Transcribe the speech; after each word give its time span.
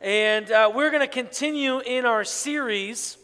And 0.00 0.48
uh, 0.52 0.70
we're 0.72 0.90
going 0.92 1.02
to 1.02 1.12
continue 1.12 1.80
in 1.80 2.06
our 2.06 2.22
series. 2.22 3.18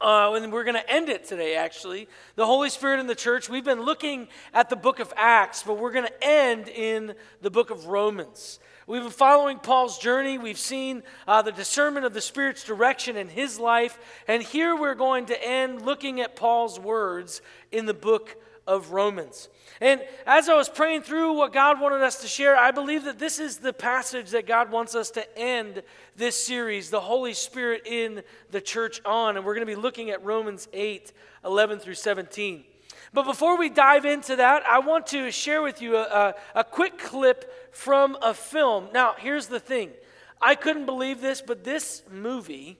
Uh, 0.00 0.32
and 0.32 0.50
we're 0.50 0.64
going 0.64 0.76
to 0.76 0.90
end 0.90 1.10
it 1.10 1.26
today, 1.26 1.56
actually. 1.56 2.08
The 2.36 2.46
Holy 2.46 2.70
Spirit 2.70 3.00
in 3.00 3.06
the 3.06 3.14
church. 3.14 3.50
We've 3.50 3.64
been 3.64 3.82
looking 3.82 4.28
at 4.54 4.70
the 4.70 4.76
book 4.76 4.98
of 4.98 5.12
Acts, 5.14 5.62
but 5.62 5.76
we're 5.76 5.92
going 5.92 6.06
to 6.06 6.24
end 6.24 6.68
in 6.68 7.14
the 7.42 7.50
book 7.50 7.70
of 7.70 7.84
Romans. 7.84 8.60
We've 8.86 9.02
been 9.02 9.10
following 9.10 9.58
Paul's 9.58 9.98
journey. 9.98 10.38
We've 10.38 10.56
seen 10.58 11.02
uh, 11.28 11.42
the 11.42 11.52
discernment 11.52 12.06
of 12.06 12.14
the 12.14 12.22
Spirit's 12.22 12.64
direction 12.64 13.18
in 13.18 13.28
his 13.28 13.58
life. 13.58 13.98
And 14.26 14.42
here 14.42 14.74
we're 14.74 14.94
going 14.94 15.26
to 15.26 15.46
end 15.46 15.82
looking 15.82 16.22
at 16.22 16.34
Paul's 16.34 16.80
words 16.80 17.42
in 17.70 17.84
the 17.84 17.92
book 17.92 18.36
of 18.66 18.92
Romans. 18.92 19.48
And 19.80 20.02
as 20.26 20.48
I 20.48 20.54
was 20.54 20.68
praying 20.68 21.02
through 21.02 21.34
what 21.34 21.52
God 21.52 21.80
wanted 21.80 22.02
us 22.02 22.20
to 22.20 22.28
share, 22.28 22.56
I 22.56 22.70
believe 22.70 23.04
that 23.04 23.18
this 23.18 23.38
is 23.38 23.58
the 23.58 23.72
passage 23.72 24.30
that 24.30 24.46
God 24.46 24.70
wants 24.70 24.94
us 24.94 25.10
to 25.12 25.38
end 25.38 25.82
this 26.16 26.42
series, 26.42 26.90
the 26.90 27.00
Holy 27.00 27.32
Spirit 27.32 27.86
in 27.86 28.22
the 28.50 28.60
church 28.60 29.00
on. 29.04 29.36
And 29.36 29.46
we're 29.46 29.54
going 29.54 29.66
to 29.66 29.74
be 29.74 29.80
looking 29.80 30.10
at 30.10 30.24
Romans 30.24 30.68
8 30.72 31.12
11 31.44 31.78
through 31.78 31.94
17. 31.94 32.64
But 33.12 33.24
before 33.24 33.58
we 33.58 33.70
dive 33.70 34.04
into 34.04 34.36
that, 34.36 34.64
I 34.66 34.78
want 34.80 35.06
to 35.08 35.30
share 35.30 35.62
with 35.62 35.82
you 35.82 35.96
a, 35.96 36.02
a, 36.02 36.34
a 36.60 36.64
quick 36.64 36.98
clip 36.98 37.74
from 37.74 38.16
a 38.22 38.34
film. 38.34 38.88
Now, 38.92 39.14
here's 39.18 39.46
the 39.46 39.60
thing 39.60 39.90
I 40.40 40.54
couldn't 40.54 40.86
believe 40.86 41.20
this, 41.20 41.42
but 41.42 41.64
this 41.64 42.02
movie 42.10 42.78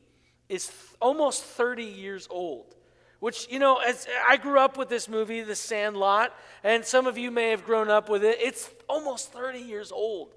is 0.49 0.67
th- 0.67 0.77
almost 1.01 1.43
30 1.45 1.85
years 1.85 2.29
old 2.31 2.75
which 3.21 3.47
you 3.51 3.59
know 3.59 3.77
as 3.77 4.07
i 4.27 4.37
grew 4.37 4.59
up 4.59 4.77
with 4.77 4.89
this 4.89 5.09
movie 5.09 5.43
the 5.43 5.55
sandlot 5.55 6.35
and 6.65 6.85
some 6.85 7.07
of 7.07 7.17
you 7.17 7.31
may 7.31 7.51
have 7.51 7.65
grown 7.65 7.89
up 7.89 8.09
with 8.11 8.23
it. 8.25 8.39
It's 8.41 8.69
almost 8.87 9.33
30 9.33 9.61
years 9.61 9.91
old. 9.93 10.35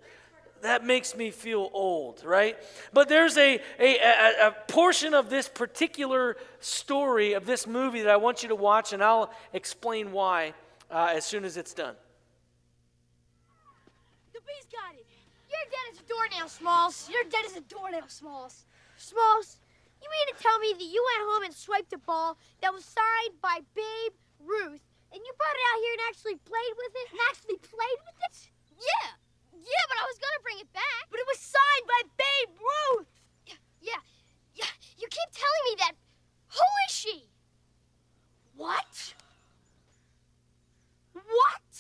That 0.62 0.86
makes 0.86 1.16
me 1.18 1.32
feel 1.32 1.70
old 1.74 2.24
right? 2.24 2.58
But 2.94 3.10
there's 3.10 3.38
a, 3.38 3.60
a, 3.80 3.98
a, 3.98 4.48
a 4.48 4.52
portion 4.68 5.14
of 5.14 5.30
this 5.30 5.50
particular 5.50 6.38
story 6.60 7.34
of 7.34 7.46
this 7.46 7.68
movie 7.68 8.02
that 8.02 8.12
i 8.12 8.18
want 8.18 8.44
you 8.44 8.50
to 8.50 8.56
watch 8.56 8.94
and 8.94 9.04
i'll 9.04 9.30
explain 9.52 10.14
why 10.14 10.54
uh, 10.90 11.12
as 11.14 11.26
soon 11.26 11.44
as 11.44 11.58
it's 11.58 11.74
done. 11.74 11.96
The 14.34 14.40
bee's 14.40 14.68
got 14.72 14.94
it. 14.96 15.06
You're 15.50 15.70
dead 15.70 15.94
as 15.94 16.00
a 16.00 16.08
doornail 16.08 16.48
smalls. 16.48 17.10
You're 17.12 17.30
dead 17.30 17.46
as 17.46 17.58
a 17.58 17.62
doornail 17.62 18.08
smalls. 18.08 18.66
Smalls 18.98 19.58
you 20.04 20.10
mean 20.12 20.28
to 20.36 20.44
tell 20.44 20.60
me 20.60 20.76
that 20.76 20.92
you 20.92 21.00
went 21.00 21.24
home 21.32 21.44
and 21.48 21.56
swiped 21.56 21.96
a 21.96 21.98
ball 21.98 22.36
that 22.60 22.76
was 22.76 22.84
signed 22.84 23.40
by 23.40 23.64
Babe 23.72 24.16
Ruth, 24.44 24.84
and 25.16 25.20
you 25.24 25.32
brought 25.40 25.56
it 25.56 25.68
out 25.72 25.80
here 25.80 25.94
and 25.96 26.06
actually 26.12 26.38
played 26.44 26.74
with 26.76 26.94
it? 27.00 27.08
And 27.16 27.20
actually 27.32 27.60
played 27.64 28.00
with 28.04 28.20
it? 28.28 28.36
Yeah. 28.76 29.16
Yeah, 29.56 29.86
but 29.88 29.98
I 30.02 30.06
was 30.12 30.20
gonna 30.20 30.44
bring 30.44 30.60
it 30.60 30.72
back. 30.74 31.08
But 31.08 31.24
it 31.24 31.28
was 31.32 31.40
signed 31.40 31.88
by 31.88 32.02
Babe 32.20 32.52
Ruth! 32.60 33.14
Yeah, 33.48 33.62
yeah, 33.80 34.02
yeah. 34.56 34.74
You 35.00 35.08
keep 35.08 35.30
telling 35.32 35.64
me 35.72 35.76
that. 35.80 35.94
Who 36.52 36.68
is 36.88 36.94
she? 36.94 37.24
What? 38.56 39.14
What? 41.14 41.72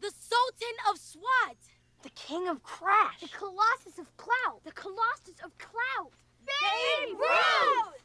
The 0.00 0.12
Sultan 0.12 0.76
of 0.90 0.98
Swat. 0.98 1.56
The 2.02 2.10
King 2.10 2.48
of 2.48 2.62
Crash. 2.62 3.20
The 3.20 3.28
Colossus 3.28 3.98
of 3.98 4.16
Clout. 4.16 4.62
The 4.64 4.72
Colossus 4.72 5.40
of 5.44 5.56
Clout. 5.58 6.12
Babe 6.60 7.18
Ruth! 7.18 8.02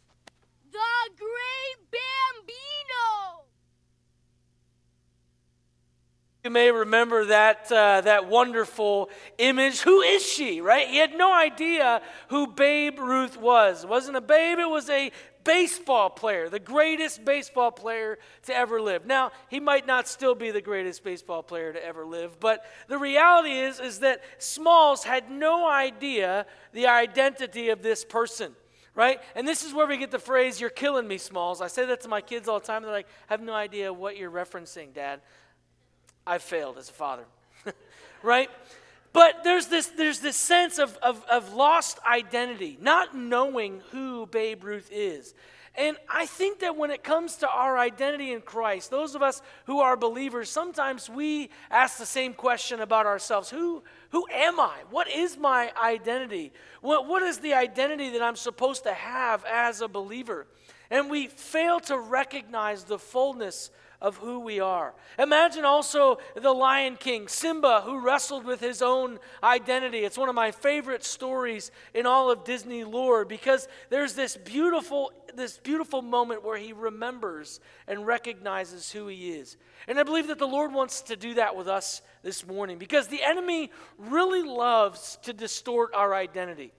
The 0.71 1.09
Great 1.17 1.91
Bambino! 1.91 3.43
You 6.43 6.51
may 6.51 6.71
remember 6.71 7.25
that, 7.25 7.69
uh, 7.71 8.01
that 8.01 8.29
wonderful 8.29 9.09
image. 9.37 9.81
Who 9.81 10.01
is 10.01 10.25
she, 10.25 10.61
right? 10.61 10.87
He 10.87 10.97
had 10.97 11.13
no 11.13 11.33
idea 11.33 12.01
who 12.29 12.47
Babe 12.47 12.99
Ruth 12.99 13.35
was. 13.35 13.83
It 13.83 13.89
wasn't 13.89 14.15
a 14.15 14.21
babe, 14.21 14.59
it 14.59 14.69
was 14.69 14.89
a 14.89 15.11
baseball 15.47 16.09
player, 16.09 16.49
the 16.49 16.59
greatest 16.59 17.23
baseball 17.23 17.71
player 17.71 18.19
to 18.43 18.53
ever 18.53 18.81
live. 18.81 19.05
Now, 19.05 19.31
he 19.49 19.61
might 19.61 19.87
not 19.87 20.07
still 20.09 20.35
be 20.35 20.51
the 20.51 20.61
greatest 20.61 21.05
baseball 21.05 21.41
player 21.41 21.71
to 21.71 21.83
ever 21.83 22.05
live, 22.05 22.37
but 22.41 22.65
the 22.89 22.97
reality 22.97 23.57
is 23.57 23.79
is 23.79 23.99
that 23.99 24.21
Smalls 24.39 25.05
had 25.05 25.31
no 25.31 25.67
idea 25.67 26.45
the 26.73 26.87
identity 26.87 27.69
of 27.69 27.81
this 27.81 28.03
person. 28.03 28.53
Right? 28.93 29.19
And 29.35 29.47
this 29.47 29.63
is 29.63 29.75
where 29.75 29.85
we 29.85 29.97
get 29.97 30.09
the 30.09 30.17
phrase, 30.17 30.59
you're 30.59 30.71
killing 30.71 31.07
me, 31.07 31.19
Smalls. 31.19 31.61
I 31.61 31.67
say 31.67 31.85
that 31.85 32.01
to 32.01 32.09
my 32.09 32.19
kids 32.19 32.47
all 32.47 32.59
the 32.59 32.65
time. 32.65 32.81
They're 32.81 32.91
like, 32.91 33.07
I 33.29 33.33
have 33.33 33.43
no 33.43 33.53
idea 33.53 33.93
what 33.93 34.17
you're 34.17 34.31
referencing, 34.31 34.91
Dad. 34.91 35.21
I 36.25 36.39
failed 36.39 36.79
as 36.79 36.89
a 36.89 36.93
father. 36.93 37.25
right? 38.23 38.49
But 39.17 39.43
there's 39.43 39.65
this, 39.65 39.87
there's 39.87 40.19
this 40.19 40.37
sense 40.37 40.77
of, 40.77 40.95
of, 40.97 41.25
of 41.25 41.51
lost 41.55 41.97
identity, 42.07 42.77
not 42.79 43.17
knowing 43.17 43.81
who 43.89 44.27
Babe 44.27 44.63
Ruth 44.63 44.91
is. 44.93 45.33
And 45.73 45.97
I 46.07 46.27
think 46.27 46.59
that 46.59 46.77
when 46.77 46.91
it 46.91 47.03
comes 47.03 47.37
to 47.37 47.49
our 47.49 47.79
identity 47.79 48.31
in 48.31 48.41
Christ, 48.41 48.91
those 48.91 49.15
of 49.15 49.23
us 49.23 49.41
who 49.65 49.79
are 49.79 49.97
believers, 49.97 50.51
sometimes 50.51 51.09
we 51.09 51.49
ask 51.71 51.97
the 51.97 52.05
same 52.05 52.35
question 52.35 52.79
about 52.79 53.07
ourselves 53.07 53.49
Who, 53.49 53.81
who 54.11 54.27
am 54.31 54.59
I? 54.59 54.75
What 54.91 55.09
is 55.09 55.35
my 55.35 55.71
identity? 55.83 56.53
What, 56.81 57.07
what 57.07 57.23
is 57.23 57.39
the 57.39 57.55
identity 57.55 58.11
that 58.11 58.21
I'm 58.21 58.35
supposed 58.35 58.83
to 58.83 58.93
have 58.93 59.43
as 59.45 59.81
a 59.81 59.87
believer? 59.87 60.45
And 60.91 61.09
we 61.09 61.25
fail 61.25 61.79
to 61.79 61.97
recognize 61.97 62.83
the 62.83 62.99
fullness 62.99 63.71
of 64.01 64.17
who 64.17 64.39
we 64.39 64.59
are. 64.59 64.93
Imagine 65.17 65.65
also 65.65 66.19
the 66.35 66.51
Lion 66.51 66.97
King, 66.97 67.27
Simba, 67.27 67.81
who 67.81 67.99
wrestled 67.99 68.45
with 68.45 68.59
his 68.59 68.81
own 68.81 69.19
identity. 69.43 69.99
It's 69.99 70.17
one 70.17 70.29
of 70.29 70.35
my 70.35 70.51
favorite 70.51 71.03
stories 71.03 71.71
in 71.93 72.05
all 72.05 72.29
of 72.29 72.43
Disney 72.43 72.83
lore 72.83 73.25
because 73.25 73.67
there's 73.89 74.13
this 74.13 74.37
beautiful 74.37 75.11
this 75.35 75.59
beautiful 75.59 76.01
moment 76.01 76.43
where 76.43 76.57
he 76.57 76.73
remembers 76.73 77.59
and 77.87 78.07
recognizes 78.07 78.91
who 78.91 79.07
he 79.07 79.31
is. 79.31 79.55
And 79.87 79.99
I 79.99 80.03
believe 80.03 80.27
that 80.27 80.39
the 80.39 80.47
Lord 80.47 80.73
wants 80.73 81.01
to 81.03 81.15
do 81.15 81.35
that 81.35 81.55
with 81.55 81.67
us 81.67 82.01
this 82.23 82.45
morning 82.45 82.77
because 82.77 83.07
the 83.07 83.23
enemy 83.23 83.71
really 83.97 84.41
loves 84.41 85.19
to 85.23 85.33
distort 85.33 85.93
our 85.93 86.15
identity. 86.15 86.71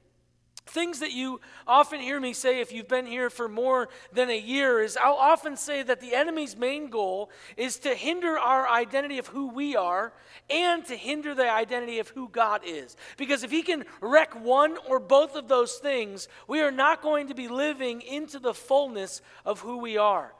Things 0.68 1.00
that 1.00 1.12
you 1.12 1.40
often 1.66 1.98
hear 1.98 2.20
me 2.20 2.34
say 2.34 2.60
if 2.60 2.72
you've 2.72 2.88
been 2.88 3.06
here 3.06 3.30
for 3.30 3.48
more 3.48 3.88
than 4.12 4.28
a 4.28 4.38
year 4.38 4.82
is 4.82 4.98
I'll 4.98 5.14
often 5.14 5.56
say 5.56 5.82
that 5.82 6.02
the 6.02 6.14
enemy's 6.14 6.58
main 6.58 6.90
goal 6.90 7.30
is 7.56 7.78
to 7.80 7.94
hinder 7.94 8.38
our 8.38 8.68
identity 8.68 9.18
of 9.18 9.28
who 9.28 9.48
we 9.48 9.76
are 9.76 10.12
and 10.50 10.84
to 10.84 10.94
hinder 10.94 11.34
the 11.34 11.50
identity 11.50 12.00
of 12.00 12.08
who 12.10 12.28
God 12.28 12.60
is. 12.66 12.98
Because 13.16 13.44
if 13.44 13.50
he 13.50 13.62
can 13.62 13.86
wreck 14.02 14.38
one 14.44 14.76
or 14.86 15.00
both 15.00 15.36
of 15.36 15.48
those 15.48 15.76
things, 15.76 16.28
we 16.46 16.60
are 16.60 16.70
not 16.70 17.00
going 17.00 17.28
to 17.28 17.34
be 17.34 17.48
living 17.48 18.02
into 18.02 18.38
the 18.38 18.52
fullness 18.52 19.22
of 19.46 19.60
who 19.60 19.78
we 19.78 19.96
are. 19.96 20.34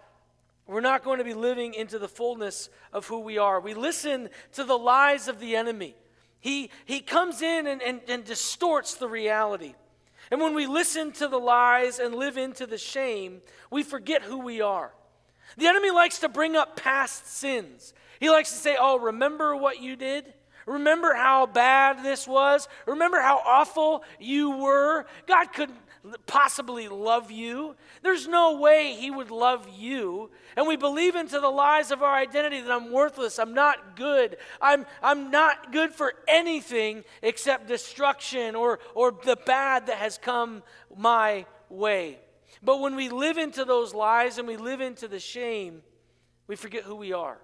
We're 0.67 0.83
not 0.83 1.05
going 1.05 1.19
to 1.19 1.25
be 1.25 1.33
living 1.33 1.73
into 1.73 1.99
the 1.99 2.07
fullness 2.07 2.69
of 2.93 3.07
who 3.07 3.21
we 3.21 3.39
are. 3.39 3.61
We 3.61 3.73
listen 3.73 4.29
to 4.53 4.65
the 4.65 4.77
lies 4.77 5.27
of 5.27 5.41
the 5.41 5.57
enemy. 5.57 5.95
He, 6.39 6.69
he 6.85 7.01
comes 7.01 7.41
in 7.41 7.67
and, 7.67 7.81
and, 7.81 8.03
and 8.07 8.25
distorts 8.27 8.97
the 8.97 9.09
reality. 9.09 9.75
And 10.31 10.41
when 10.41 10.55
we 10.55 10.67
listen 10.67 11.13
to 11.13 11.29
the 11.29 11.39
lies 11.39 11.99
and 11.99 12.15
live 12.15 12.37
into 12.37 12.67
the 12.67 12.79
shame, 12.79 13.41
we 13.71 13.83
forget 13.83 14.23
who 14.23 14.39
we 14.39 14.61
are. 14.61 14.93
The 15.57 15.67
enemy 15.67 15.91
likes 15.91 16.19
to 16.21 16.29
bring 16.29 16.57
up 16.57 16.77
past 16.77 17.27
sins. 17.27 17.95
He 18.21 18.31
likes 18.31 18.51
to 18.51 18.59
say, 18.59 18.77
Oh, 18.79 18.99
remember 18.99 19.57
what 19.57 19.81
you 19.81 19.97
did? 19.97 20.33
Remember 20.67 21.15
how 21.15 21.47
bad 21.47 22.05
this 22.05 22.29
was? 22.29 22.69
Remember 22.87 23.21
how 23.21 23.41
awful 23.45 24.05
you 24.21 24.51
were? 24.51 25.07
God 25.27 25.53
couldn't 25.53 25.79
possibly 26.27 26.89
love 26.89 27.31
you. 27.31 27.77
There's 28.03 28.27
no 28.27 28.59
way 28.59 28.95
he 28.95 29.11
would 29.11 29.31
love 29.31 29.69
you. 29.77 30.31
And 30.57 30.67
we 30.67 30.77
believe 30.77 31.17
into 31.17 31.41
the 31.41 31.49
lies 31.49 31.91
of 31.91 32.03
our 32.03 32.15
identity 32.15 32.61
that 32.61 32.71
I'm 32.71 32.93
worthless, 32.93 33.39
I'm 33.39 33.55
not 33.55 33.97
good, 33.97 34.37
I'm, 34.61 34.87
I'm 35.03 35.31
not 35.31 35.73
good 35.73 35.93
for 35.93 36.15
anything 36.27 37.05
except 37.23 37.69
destruction 37.69 38.55
or, 38.55 38.81
or 38.95 39.13
the 39.25 39.37
bad 39.37 39.87
that 39.87 39.99
has 39.99 40.19
come 40.19 40.63
my 40.97 41.47
way. 41.69 42.19
But 42.63 42.81
when 42.81 42.97
we 42.97 43.09
live 43.09 43.39
into 43.39 43.65
those 43.65 43.95
lies 43.95 44.39
and 44.39 44.49
we 44.49 44.57
live 44.57 44.81
into 44.81 45.09
the 45.09 45.21
shame, 45.21 45.83
we 46.47 46.57
forget 46.57 46.83
who 46.85 46.97
we 46.97 47.13
are. 47.13 47.39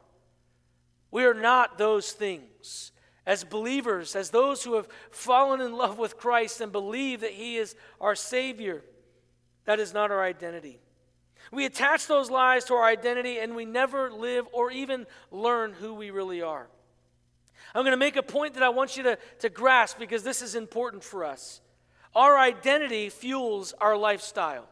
We 1.11 1.25
are 1.25 1.35
not 1.35 1.79
those 1.79 2.13
things 2.13 2.91
as 3.27 3.45
believers, 3.45 4.15
as 4.15 4.31
those 4.31 4.63
who 4.63 4.75
have 4.75 4.89
fallen 5.11 5.61
in 5.61 5.73
love 5.73 5.99
with 5.99 6.17
Christ 6.17 6.61
and 6.61 6.71
believe 6.71 7.21
that 7.21 7.33
He 7.33 7.57
is 7.57 7.75
our 8.01 8.15
Savior, 8.15 8.83
that 9.65 9.81
is 9.81 9.95
not 9.95 10.11
our 10.11 10.23
identity. 10.23 10.81
We 11.51 11.67
attach 11.67 12.07
those 12.07 12.31
lies 12.31 12.65
to 12.67 12.75
our 12.75 12.85
identity 12.85 13.39
and 13.39 13.55
we 13.55 13.65
never 13.65 14.11
live 14.11 14.47
or 14.53 14.71
even 14.71 15.07
learn 15.31 15.73
who 15.73 15.95
we 15.95 16.11
really 16.11 16.43
are. 16.43 16.67
I'm 17.75 17.83
going 17.83 17.93
to 17.93 17.97
make 17.97 18.17
a 18.17 18.23
point 18.23 18.55
that 18.55 18.63
I 18.63 18.69
want 18.69 18.97
you 18.97 19.03
to, 19.05 19.19
to 19.41 19.49
grasp 19.49 19.99
because 19.99 20.23
this 20.23 20.43
is 20.43 20.55
important 20.55 21.03
for 21.03 21.25
us. 21.25 21.61
Our 22.15 22.39
identity 22.39 23.09
fuels 23.09 23.75
our 23.81 23.97
lifestyle. 23.97 24.67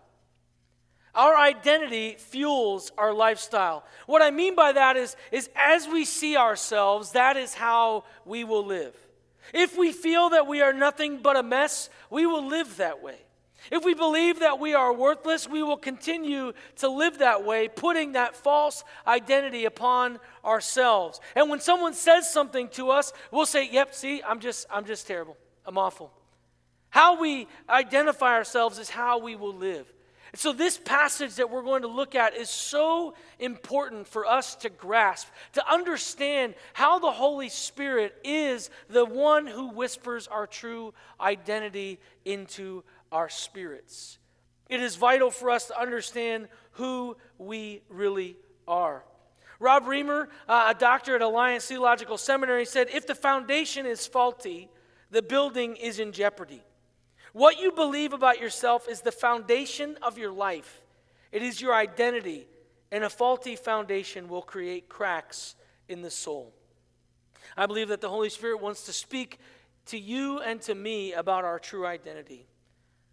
Our 1.14 1.36
identity 1.36 2.16
fuels 2.18 2.90
our 2.96 3.12
lifestyle. 3.12 3.84
What 4.06 4.22
I 4.22 4.30
mean 4.30 4.54
by 4.54 4.72
that 4.72 4.96
is, 4.96 5.16
is 5.30 5.50
as 5.54 5.86
we 5.86 6.04
see 6.04 6.36
ourselves, 6.36 7.12
that 7.12 7.36
is 7.36 7.52
how 7.54 8.04
we 8.24 8.44
will 8.44 8.64
live. 8.64 8.94
If 9.52 9.76
we 9.76 9.92
feel 9.92 10.30
that 10.30 10.46
we 10.46 10.62
are 10.62 10.72
nothing 10.72 11.18
but 11.18 11.36
a 11.36 11.42
mess, 11.42 11.90
we 12.08 12.24
will 12.24 12.46
live 12.46 12.78
that 12.78 13.02
way. 13.02 13.18
If 13.70 13.84
we 13.84 13.94
believe 13.94 14.40
that 14.40 14.58
we 14.58 14.74
are 14.74 14.92
worthless, 14.92 15.48
we 15.48 15.62
will 15.62 15.76
continue 15.76 16.52
to 16.76 16.88
live 16.88 17.18
that 17.18 17.44
way, 17.44 17.68
putting 17.68 18.12
that 18.12 18.34
false 18.34 18.82
identity 19.06 19.66
upon 19.66 20.18
ourselves. 20.44 21.20
And 21.36 21.48
when 21.48 21.60
someone 21.60 21.94
says 21.94 22.32
something 22.32 22.68
to 22.70 22.90
us, 22.90 23.12
we'll 23.30 23.46
say, 23.46 23.68
"Yep, 23.68 23.94
see, 23.94 24.22
I'm 24.22 24.40
just 24.40 24.66
I'm 24.68 24.84
just 24.84 25.06
terrible. 25.06 25.36
I'm 25.64 25.78
awful." 25.78 26.12
How 26.90 27.20
we 27.20 27.46
identify 27.68 28.32
ourselves 28.32 28.78
is 28.78 28.90
how 28.90 29.18
we 29.18 29.36
will 29.36 29.54
live. 29.54 29.92
So, 30.34 30.54
this 30.54 30.78
passage 30.78 31.34
that 31.34 31.50
we're 31.50 31.62
going 31.62 31.82
to 31.82 31.88
look 31.88 32.14
at 32.14 32.34
is 32.34 32.48
so 32.48 33.12
important 33.38 34.08
for 34.08 34.24
us 34.24 34.54
to 34.56 34.70
grasp, 34.70 35.28
to 35.52 35.70
understand 35.70 36.54
how 36.72 36.98
the 36.98 37.10
Holy 37.10 37.50
Spirit 37.50 38.14
is 38.24 38.70
the 38.88 39.04
one 39.04 39.46
who 39.46 39.68
whispers 39.68 40.26
our 40.28 40.46
true 40.46 40.94
identity 41.20 42.00
into 42.24 42.82
our 43.10 43.28
spirits. 43.28 44.18
It 44.70 44.80
is 44.80 44.96
vital 44.96 45.30
for 45.30 45.50
us 45.50 45.66
to 45.66 45.78
understand 45.78 46.48
who 46.72 47.18
we 47.36 47.82
really 47.90 48.38
are. 48.66 49.04
Rob 49.60 49.84
Reimer, 49.84 50.28
uh, 50.48 50.72
a 50.74 50.78
doctor 50.78 51.14
at 51.14 51.20
Alliance 51.20 51.66
Theological 51.66 52.16
Seminary, 52.16 52.64
said 52.64 52.88
if 52.90 53.06
the 53.06 53.14
foundation 53.14 53.84
is 53.84 54.06
faulty, 54.06 54.70
the 55.10 55.20
building 55.20 55.76
is 55.76 55.98
in 55.98 56.10
jeopardy. 56.10 56.62
What 57.32 57.58
you 57.58 57.72
believe 57.72 58.12
about 58.12 58.40
yourself 58.40 58.88
is 58.88 59.00
the 59.00 59.12
foundation 59.12 59.96
of 60.02 60.18
your 60.18 60.32
life, 60.32 60.82
it 61.30 61.42
is 61.42 61.60
your 61.60 61.74
identity, 61.74 62.46
and 62.90 63.04
a 63.04 63.10
faulty 63.10 63.56
foundation 63.56 64.28
will 64.28 64.42
create 64.42 64.88
cracks 64.88 65.54
in 65.88 66.02
the 66.02 66.10
soul. 66.10 66.52
I 67.56 67.66
believe 67.66 67.88
that 67.88 68.00
the 68.00 68.10
Holy 68.10 68.28
Spirit 68.28 68.60
wants 68.60 68.84
to 68.86 68.92
speak 68.92 69.38
to 69.86 69.98
you 69.98 70.40
and 70.40 70.60
to 70.62 70.74
me 70.74 71.12
about 71.12 71.44
our 71.44 71.58
true 71.58 71.86
identity. 71.86 72.46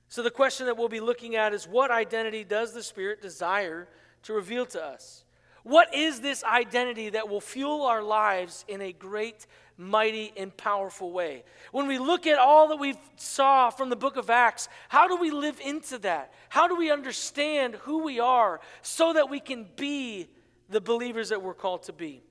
So, 0.09 0.23
the 0.23 0.31
question 0.31 0.65
that 0.65 0.77
we'll 0.77 0.89
be 0.89 0.99
looking 0.99 1.35
at 1.35 1.53
is 1.53 1.67
what 1.67 1.91
identity 1.91 2.43
does 2.43 2.73
the 2.73 2.83
Spirit 2.83 3.21
desire 3.21 3.87
to 4.23 4.33
reveal 4.33 4.65
to 4.67 4.83
us? 4.83 5.23
What 5.63 5.93
is 5.93 6.21
this 6.21 6.43
identity 6.43 7.09
that 7.09 7.29
will 7.29 7.41
fuel 7.41 7.83
our 7.83 8.01
lives 8.01 8.65
in 8.67 8.81
a 8.81 8.93
great, 8.93 9.45
mighty, 9.77 10.31
and 10.37 10.55
powerful 10.55 11.11
way? 11.11 11.43
When 11.71 11.87
we 11.87 11.97
look 11.97 12.27
at 12.27 12.39
all 12.39 12.69
that 12.69 12.77
we 12.77 12.95
saw 13.17 13.69
from 13.69 13.89
the 13.89 13.95
book 13.95 14.15
of 14.15 14.29
Acts, 14.29 14.69
how 14.87 15.07
do 15.07 15.15
we 15.17 15.31
live 15.31 15.59
into 15.59 15.97
that? 15.99 16.33
How 16.49 16.67
do 16.67 16.75
we 16.75 16.91
understand 16.91 17.75
who 17.75 18.03
we 18.03 18.19
are 18.19 18.61
so 18.81 19.13
that 19.13 19.29
we 19.29 19.39
can 19.39 19.67
be 19.75 20.27
the 20.69 20.81
believers 20.81 21.29
that 21.29 21.41
we're 21.41 21.53
called 21.53 21.83
to 21.83 21.93
be? 21.93 22.21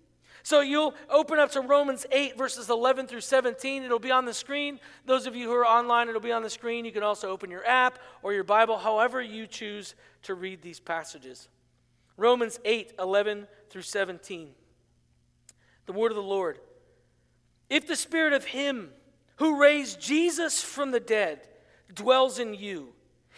So 0.43 0.61
you'll 0.61 0.95
open 1.11 1.39
up 1.39 1.51
to 1.53 1.61
Romans 1.61 2.07
8, 2.11 2.39
verses 2.39 2.71
11 2.71 3.07
through 3.07 3.21
17. 3.21 3.83
It'll 3.83 3.99
be 3.99 4.11
on 4.11 4.25
the 4.25 4.33
screen. 4.33 4.81
Those 5.05 5.27
of 5.27 5.37
you 5.37 5.47
who 5.47 5.55
are 5.55 5.67
online, 5.67 6.09
it'll 6.09 6.23
be 6.23 6.33
on 6.33 6.43
the 6.43 6.49
screen. 6.49 6.87
You 6.87 6.93
can 6.93 7.03
also 7.03 7.29
open 7.29 7.51
your 7.51 7.67
app 7.67 7.99
or 8.23 8.33
your 8.33 8.45
Bible, 8.45 8.79
however 8.79 9.21
you 9.21 9.47
choose 9.47 9.95
to 10.23 10.35
read 10.35 10.63
these 10.63 10.81
passages. 10.81 11.49
Romans 12.19 12.61
8, 12.65 12.95
11 12.99 13.47
through 13.71 13.83
17. 13.83 14.51
The 15.87 15.93
word 15.93 16.11
of 16.11 16.17
the 16.17 16.23
Lord. 16.23 16.59
If 17.71 17.87
the 17.87 17.97
spirit 17.97 18.35
of 18.35 18.45
him 18.45 18.91
who 19.37 19.61
raised 19.61 20.01
Jesus 20.01 20.63
from 20.63 20.91
the 20.91 21.01
dead 21.01 21.41
dwells 21.95 22.39
in 22.39 22.53
you, 22.53 22.93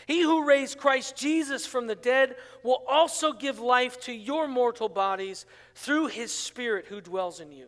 he 0.07 0.23
who 0.23 0.45
raised 0.45 0.79
Christ 0.79 1.15
Jesus 1.15 1.67
from 1.67 1.87
the 1.87 1.95
dead 1.95 2.37
will 2.63 2.83
also 2.89 3.33
give 3.33 3.61
life 3.61 4.01
to 4.03 4.13
your 4.13 4.49
mortal 4.49 4.89
bodies 4.89 5.47
through 5.75 6.07
his 6.07 6.33
Spirit 6.33 6.87
who 6.87 7.01
dwells 7.01 7.39
in 7.39 7.53
you. 7.53 7.67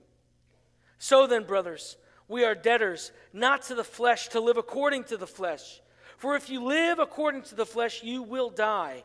So 0.98 1.26
then, 1.26 1.44
brothers, 1.44 1.96
we 2.28 2.44
are 2.44 2.54
debtors, 2.54 3.12
not 3.32 3.62
to 3.64 3.74
the 3.74 3.84
flesh, 3.84 4.28
to 4.28 4.40
live 4.40 4.56
according 4.56 5.04
to 5.04 5.16
the 5.16 5.26
flesh. 5.26 5.82
For 6.16 6.36
if 6.36 6.48
you 6.48 6.64
live 6.64 6.98
according 6.98 7.42
to 7.42 7.54
the 7.54 7.66
flesh, 7.66 8.02
you 8.02 8.22
will 8.22 8.48
die. 8.48 9.04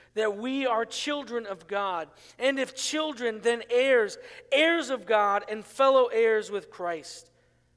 that 0.13 0.37
we 0.37 0.65
are 0.65 0.85
children 0.85 1.45
of 1.45 1.67
God. 1.67 2.09
And 2.37 2.59
if 2.59 2.75
children, 2.75 3.39
then 3.41 3.63
heirs, 3.69 4.17
heirs 4.51 4.89
of 4.89 5.05
God, 5.05 5.45
and 5.49 5.65
fellow 5.65 6.07
heirs 6.07 6.51
with 6.51 6.69
Christ, 6.69 7.29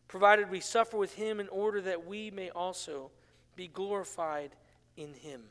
provided 0.09 0.51
we 0.51 0.61
suffer 0.61 0.97
with 0.97 1.15
Him 1.15 1.41
in 1.41 1.49
order 1.49 1.81
that 1.83 2.07
we 2.07 2.31
may 2.31 2.51
also 2.51 3.11
be 3.57 3.69
glorified 3.69 4.57
in 4.97 5.15
Him 5.15 5.43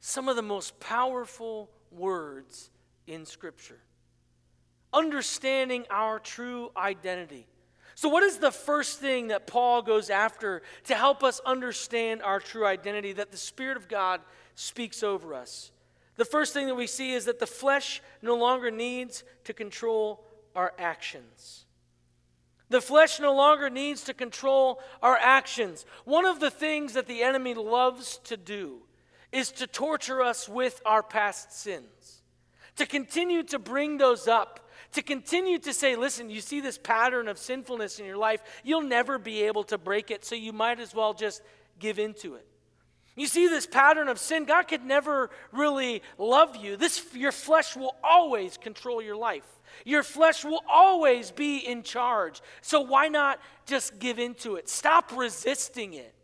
some 0.00 0.28
of 0.28 0.36
the 0.36 0.42
most 0.42 0.80
powerful 0.80 1.70
words 1.90 2.70
in 3.06 3.26
Scripture. 3.26 3.78
Understanding 4.92 5.84
our 5.90 6.18
true 6.18 6.70
identity. 6.76 7.46
So, 7.94 8.08
what 8.08 8.22
is 8.22 8.38
the 8.38 8.50
first 8.50 8.98
thing 8.98 9.28
that 9.28 9.46
Paul 9.46 9.82
goes 9.82 10.10
after 10.10 10.62
to 10.84 10.94
help 10.94 11.22
us 11.22 11.40
understand 11.44 12.22
our 12.22 12.40
true 12.40 12.66
identity 12.66 13.12
that 13.12 13.30
the 13.30 13.36
Spirit 13.36 13.76
of 13.76 13.88
God 13.88 14.20
speaks 14.54 15.02
over 15.02 15.34
us? 15.34 15.72
The 16.16 16.24
first 16.24 16.52
thing 16.52 16.66
that 16.66 16.74
we 16.74 16.86
see 16.86 17.12
is 17.12 17.24
that 17.24 17.38
the 17.38 17.46
flesh 17.46 18.02
no 18.20 18.36
longer 18.36 18.70
needs 18.70 19.24
to 19.44 19.54
control 19.54 20.24
our 20.54 20.72
actions. 20.78 21.64
The 22.68 22.80
flesh 22.80 23.18
no 23.18 23.34
longer 23.34 23.68
needs 23.68 24.04
to 24.04 24.14
control 24.14 24.80
our 25.02 25.16
actions. 25.16 25.84
One 26.04 26.24
of 26.24 26.38
the 26.38 26.50
things 26.50 26.92
that 26.92 27.06
the 27.06 27.22
enemy 27.22 27.54
loves 27.54 28.18
to 28.24 28.36
do 28.36 28.82
is 29.32 29.50
to 29.52 29.66
torture 29.66 30.22
us 30.22 30.48
with 30.48 30.80
our 30.84 31.02
past 31.02 31.52
sins, 31.52 32.22
to 32.76 32.86
continue 32.86 33.42
to 33.44 33.58
bring 33.58 33.98
those 33.98 34.28
up, 34.28 34.68
to 34.92 35.02
continue 35.02 35.58
to 35.60 35.72
say, 35.72 35.96
listen, 35.96 36.30
you 36.30 36.40
see 36.40 36.60
this 36.60 36.78
pattern 36.78 37.28
of 37.28 37.38
sinfulness 37.38 37.98
in 37.98 38.06
your 38.06 38.16
life, 38.16 38.42
you'll 38.64 38.82
never 38.82 39.18
be 39.18 39.42
able 39.42 39.64
to 39.64 39.78
break 39.78 40.10
it, 40.10 40.24
so 40.24 40.34
you 40.34 40.52
might 40.52 40.80
as 40.80 40.94
well 40.94 41.14
just 41.14 41.42
give 41.78 41.98
into 41.98 42.34
it. 42.34 42.46
You 43.20 43.26
see 43.26 43.48
this 43.48 43.66
pattern 43.66 44.08
of 44.08 44.18
sin, 44.18 44.46
God 44.46 44.62
could 44.62 44.82
never 44.82 45.28
really 45.52 46.00
love 46.16 46.56
you. 46.56 46.78
This 46.78 47.04
your 47.12 47.32
flesh 47.32 47.76
will 47.76 47.94
always 48.02 48.56
control 48.56 49.02
your 49.02 49.14
life. 49.14 49.44
Your 49.84 50.02
flesh 50.02 50.42
will 50.42 50.62
always 50.66 51.30
be 51.30 51.58
in 51.58 51.82
charge. 51.82 52.40
So 52.62 52.80
why 52.80 53.08
not 53.08 53.38
just 53.66 53.98
give 53.98 54.18
into 54.18 54.56
it? 54.56 54.70
Stop 54.70 55.12
resisting 55.14 55.92
it. 55.92 56.14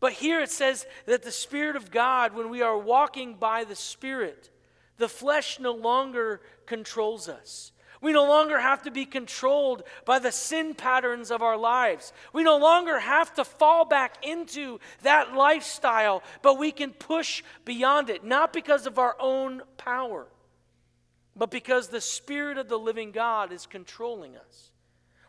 But 0.00 0.14
here 0.14 0.40
it 0.40 0.50
says 0.50 0.86
that 1.04 1.24
the 1.24 1.30
Spirit 1.30 1.76
of 1.76 1.90
God, 1.90 2.34
when 2.34 2.48
we 2.48 2.62
are 2.62 2.78
walking 2.78 3.34
by 3.34 3.64
the 3.64 3.76
Spirit, 3.76 4.48
the 4.96 5.10
flesh 5.10 5.60
no 5.60 5.72
longer 5.72 6.40
controls 6.64 7.28
us. 7.28 7.70
We 8.00 8.12
no 8.12 8.24
longer 8.24 8.58
have 8.58 8.82
to 8.82 8.90
be 8.90 9.04
controlled 9.04 9.82
by 10.04 10.18
the 10.18 10.30
sin 10.30 10.74
patterns 10.74 11.30
of 11.30 11.42
our 11.42 11.56
lives. 11.56 12.12
We 12.32 12.44
no 12.44 12.56
longer 12.56 12.98
have 12.98 13.34
to 13.34 13.44
fall 13.44 13.84
back 13.84 14.24
into 14.24 14.78
that 15.02 15.34
lifestyle, 15.34 16.22
but 16.42 16.58
we 16.58 16.70
can 16.70 16.92
push 16.92 17.42
beyond 17.64 18.08
it, 18.10 18.24
not 18.24 18.52
because 18.52 18.86
of 18.86 18.98
our 18.98 19.16
own 19.18 19.62
power, 19.76 20.26
but 21.34 21.50
because 21.50 21.88
the 21.88 22.00
Spirit 22.00 22.58
of 22.58 22.68
the 22.68 22.78
living 22.78 23.10
God 23.10 23.52
is 23.52 23.66
controlling 23.66 24.36
us. 24.36 24.70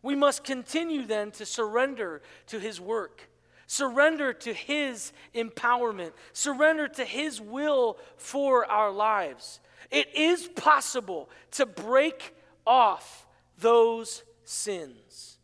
We 0.01 0.15
must 0.15 0.43
continue 0.43 1.05
then 1.05 1.31
to 1.31 1.45
surrender 1.45 2.21
to 2.47 2.59
His 2.59 2.79
work. 2.79 3.29
Surrender 3.67 4.33
to 4.33 4.53
His 4.53 5.11
empowerment. 5.35 6.11
Surrender 6.33 6.87
to 6.87 7.03
His 7.03 7.41
will 7.41 7.97
for 8.17 8.65
our 8.65 8.91
lives. 8.91 9.59
It 9.91 10.07
is 10.15 10.47
possible 10.47 11.29
to 11.51 11.65
break 11.65 12.33
off 12.69 13.25
those 13.57 14.23
sins. 14.45 15.39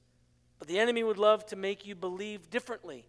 But 0.60 0.68
the 0.68 0.80
enemy 0.80 1.04
would 1.04 1.18
love 1.18 1.46
to 1.48 1.56
make 1.56 1.86
you 1.86 1.96
believe 1.96 2.50
differently. 2.50 3.06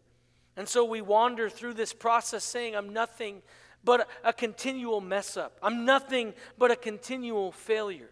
And 0.56 0.66
so 0.66 0.84
we 0.84 1.02
wander 1.02 1.50
through 1.50 1.74
this 1.74 1.92
process 1.92 2.42
saying, 2.42 2.74
I'm 2.74 2.92
nothing 2.92 3.42
but 3.84 4.08
a 4.24 4.32
continual 4.32 5.00
mess 5.00 5.36
up. 5.36 5.58
I'm 5.62 5.84
nothing 5.84 6.32
but 6.58 6.70
a 6.70 6.76
continual 6.76 7.52
failure. 7.52 8.10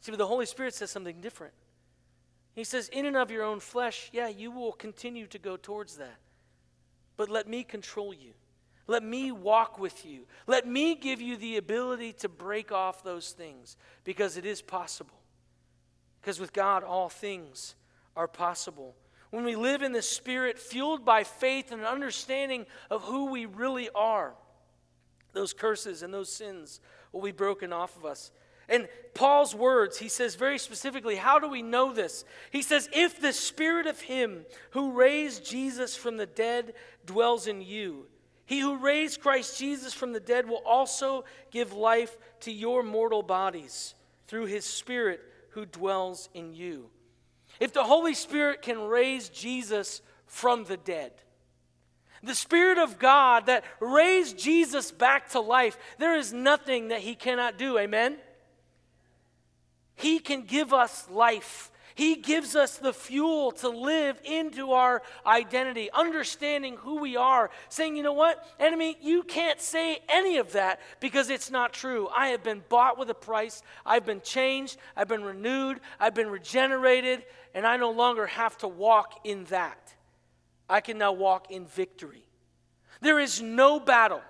See, 0.00 0.10
but 0.10 0.18
the 0.18 0.26
Holy 0.26 0.46
Spirit 0.46 0.74
says 0.74 0.90
something 0.90 1.20
different. 1.20 1.52
He 2.54 2.64
says, 2.64 2.88
In 2.88 3.04
and 3.04 3.16
of 3.16 3.30
your 3.30 3.44
own 3.44 3.60
flesh, 3.60 4.08
yeah, 4.12 4.28
you 4.28 4.50
will 4.50 4.72
continue 4.72 5.26
to 5.28 5.38
go 5.38 5.56
towards 5.56 5.96
that. 5.98 6.18
But 7.16 7.28
let 7.28 7.46
me 7.46 7.62
control 7.62 8.14
you. 8.14 8.32
Let 8.90 9.04
me 9.04 9.30
walk 9.30 9.78
with 9.78 10.04
you. 10.04 10.26
Let 10.48 10.66
me 10.66 10.96
give 10.96 11.20
you 11.20 11.36
the 11.36 11.58
ability 11.58 12.12
to 12.14 12.28
break 12.28 12.72
off 12.72 13.04
those 13.04 13.30
things 13.30 13.76
because 14.02 14.36
it 14.36 14.44
is 14.44 14.62
possible. 14.62 15.14
Because 16.20 16.40
with 16.40 16.52
God, 16.52 16.82
all 16.82 17.08
things 17.08 17.76
are 18.16 18.26
possible. 18.26 18.96
When 19.30 19.44
we 19.44 19.54
live 19.54 19.82
in 19.82 19.92
the 19.92 20.02
Spirit, 20.02 20.58
fueled 20.58 21.04
by 21.04 21.22
faith 21.22 21.70
and 21.70 21.82
an 21.82 21.86
understanding 21.86 22.66
of 22.90 23.02
who 23.02 23.26
we 23.26 23.46
really 23.46 23.90
are, 23.94 24.34
Those 25.34 25.52
curses 25.52 26.02
and 26.02 26.12
those 26.12 26.32
sins 26.32 26.80
will 27.12 27.22
be 27.22 27.30
broken 27.30 27.72
off 27.72 27.96
of 27.96 28.04
us. 28.04 28.32
And 28.68 28.88
Paul's 29.14 29.54
words, 29.54 29.98
he 29.98 30.08
says 30.08 30.34
very 30.34 30.58
specifically, 30.58 31.14
how 31.14 31.38
do 31.38 31.48
we 31.48 31.62
know 31.62 31.92
this? 31.92 32.24
He 32.50 32.62
says, 32.62 32.88
If 32.92 33.20
the 33.20 33.32
spirit 33.32 33.86
of 33.86 34.00
him 34.00 34.46
who 34.70 34.90
raised 34.90 35.44
Jesus 35.44 35.94
from 35.94 36.16
the 36.16 36.26
dead 36.26 36.74
dwells 37.06 37.46
in 37.46 37.62
you, 37.62 38.08
he 38.50 38.58
who 38.58 38.78
raised 38.78 39.20
Christ 39.20 39.60
Jesus 39.60 39.94
from 39.94 40.12
the 40.12 40.18
dead 40.18 40.48
will 40.48 40.62
also 40.66 41.24
give 41.52 41.72
life 41.72 42.18
to 42.40 42.50
your 42.50 42.82
mortal 42.82 43.22
bodies 43.22 43.94
through 44.26 44.46
his 44.46 44.64
spirit 44.64 45.20
who 45.50 45.64
dwells 45.64 46.28
in 46.34 46.52
you. 46.52 46.90
If 47.60 47.72
the 47.72 47.84
Holy 47.84 48.12
Spirit 48.12 48.60
can 48.60 48.80
raise 48.80 49.28
Jesus 49.28 50.02
from 50.26 50.64
the 50.64 50.76
dead, 50.76 51.12
the 52.24 52.34
Spirit 52.34 52.78
of 52.78 52.98
God 52.98 53.46
that 53.46 53.62
raised 53.78 54.36
Jesus 54.36 54.90
back 54.90 55.28
to 55.28 55.38
life, 55.38 55.78
there 55.98 56.16
is 56.16 56.32
nothing 56.32 56.88
that 56.88 57.02
He 57.02 57.14
cannot 57.14 57.56
do. 57.56 57.78
Amen? 57.78 58.16
He 59.94 60.18
can 60.18 60.42
give 60.42 60.72
us 60.72 61.08
life. 61.08 61.69
He 62.00 62.14
gives 62.14 62.56
us 62.56 62.78
the 62.78 62.94
fuel 62.94 63.52
to 63.52 63.68
live 63.68 64.18
into 64.24 64.72
our 64.72 65.02
identity, 65.26 65.90
understanding 65.92 66.78
who 66.78 66.98
we 66.98 67.14
are, 67.14 67.50
saying, 67.68 67.94
you 67.94 68.02
know 68.02 68.14
what, 68.14 68.42
enemy, 68.58 68.96
you 69.02 69.22
can't 69.22 69.60
say 69.60 69.98
any 70.08 70.38
of 70.38 70.52
that 70.52 70.80
because 71.00 71.28
it's 71.28 71.50
not 71.50 71.74
true. 71.74 72.08
I 72.08 72.28
have 72.28 72.42
been 72.42 72.62
bought 72.70 72.96
with 72.96 73.10
a 73.10 73.14
price. 73.14 73.62
I've 73.84 74.06
been 74.06 74.22
changed. 74.22 74.78
I've 74.96 75.08
been 75.08 75.22
renewed. 75.22 75.80
I've 76.00 76.14
been 76.14 76.30
regenerated, 76.30 77.22
and 77.54 77.66
I 77.66 77.76
no 77.76 77.90
longer 77.90 78.26
have 78.28 78.56
to 78.60 78.68
walk 78.68 79.20
in 79.24 79.44
that. 79.50 79.94
I 80.70 80.80
can 80.80 80.96
now 80.96 81.12
walk 81.12 81.50
in 81.50 81.66
victory. 81.66 82.24
There 83.02 83.20
is 83.20 83.42
no 83.42 83.78
battle 83.78 84.22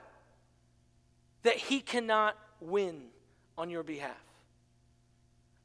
that 1.45 1.55
he 1.55 1.79
cannot 1.79 2.37
win 2.61 3.11
on 3.57 3.71
your 3.71 3.85
behalf. 3.85 4.30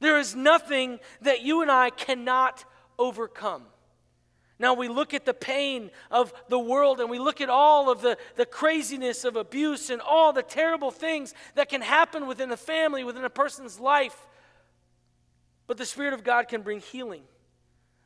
There 0.05 0.19
is 0.19 0.35
nothing 0.35 0.99
that 1.21 1.41
you 1.41 1.63
and 1.63 1.71
I 1.71 1.89
cannot 1.89 2.63
overcome. 2.99 3.63
Now 4.59 4.75
we 4.75 4.87
look 4.87 5.15
at 5.15 5.25
the 5.25 5.33
pain 5.33 5.89
of 6.11 6.31
the 6.47 6.59
world 6.59 6.99
and 6.99 7.09
we 7.09 7.17
look 7.17 7.41
at 7.41 7.49
all 7.49 7.89
of 7.89 8.03
the, 8.03 8.15
the 8.35 8.45
craziness 8.45 9.25
of 9.25 9.35
abuse 9.35 9.89
and 9.89 9.99
all 9.99 10.31
the 10.31 10.43
terrible 10.43 10.91
things 10.91 11.33
that 11.55 11.69
can 11.69 11.81
happen 11.81 12.27
within 12.27 12.51
a 12.51 12.55
family, 12.55 13.03
within 13.03 13.23
a 13.23 13.31
person's 13.31 13.79
life. 13.79 14.27
But 15.65 15.77
the 15.77 15.87
Spirit 15.87 16.13
of 16.13 16.23
God 16.23 16.49
can 16.49 16.61
bring 16.61 16.81
healing. 16.81 17.23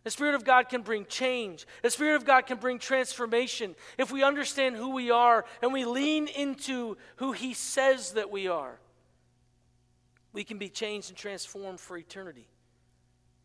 The 0.06 0.12
Spirit 0.12 0.36
of 0.36 0.46
God 0.46 0.70
can 0.70 0.84
bring 0.84 1.06
change. 1.06 1.68
The 1.84 1.90
Spirit 1.90 2.16
of 2.16 2.24
God 2.24 2.46
can 2.46 2.60
bring 2.60 2.80
transformation 2.80 3.76
if 3.98 4.10
we 4.10 4.24
understand 4.24 4.78
who 4.78 4.92
we 4.92 5.12
are 5.12 5.44
and 5.62 5.74
we 5.74 5.84
lean 5.84 6.30
into 6.30 6.96
who 7.18 7.34
He 7.34 7.54
says 7.54 8.14
that 8.14 8.32
we 8.32 8.48
are. 8.48 8.80
We 10.34 10.44
can 10.44 10.58
be 10.58 10.70
changed 10.70 11.10
and 11.10 11.18
transformed 11.18 11.80
for 11.80 11.98
eternity, 11.98 12.48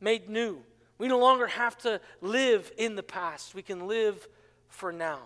made 0.01 0.29
new. 0.29 0.63
We 0.99 1.09
no 1.09 1.19
longer 1.19 1.47
have 1.47 1.77
to 1.79 2.01
live 2.21 2.71
in 2.77 2.95
the 2.95 3.03
past, 3.03 3.55
we 3.55 3.63
can 3.63 3.87
live 3.87 4.27
for 4.69 4.93
now. 4.93 5.21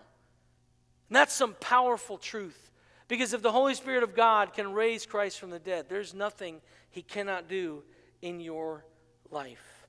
And 1.08 1.16
that's 1.16 1.32
some 1.32 1.54
powerful 1.60 2.18
truth 2.18 2.70
because 3.08 3.32
if 3.32 3.42
the 3.42 3.52
Holy 3.52 3.74
Spirit 3.74 4.02
of 4.02 4.14
God 4.14 4.52
can 4.52 4.72
raise 4.72 5.06
Christ 5.06 5.40
from 5.40 5.50
the 5.50 5.58
dead, 5.58 5.86
there's 5.88 6.14
nothing 6.14 6.60
He 6.90 7.02
cannot 7.02 7.48
do 7.48 7.82
in 8.20 8.40
your 8.40 8.84
life. 9.30 9.86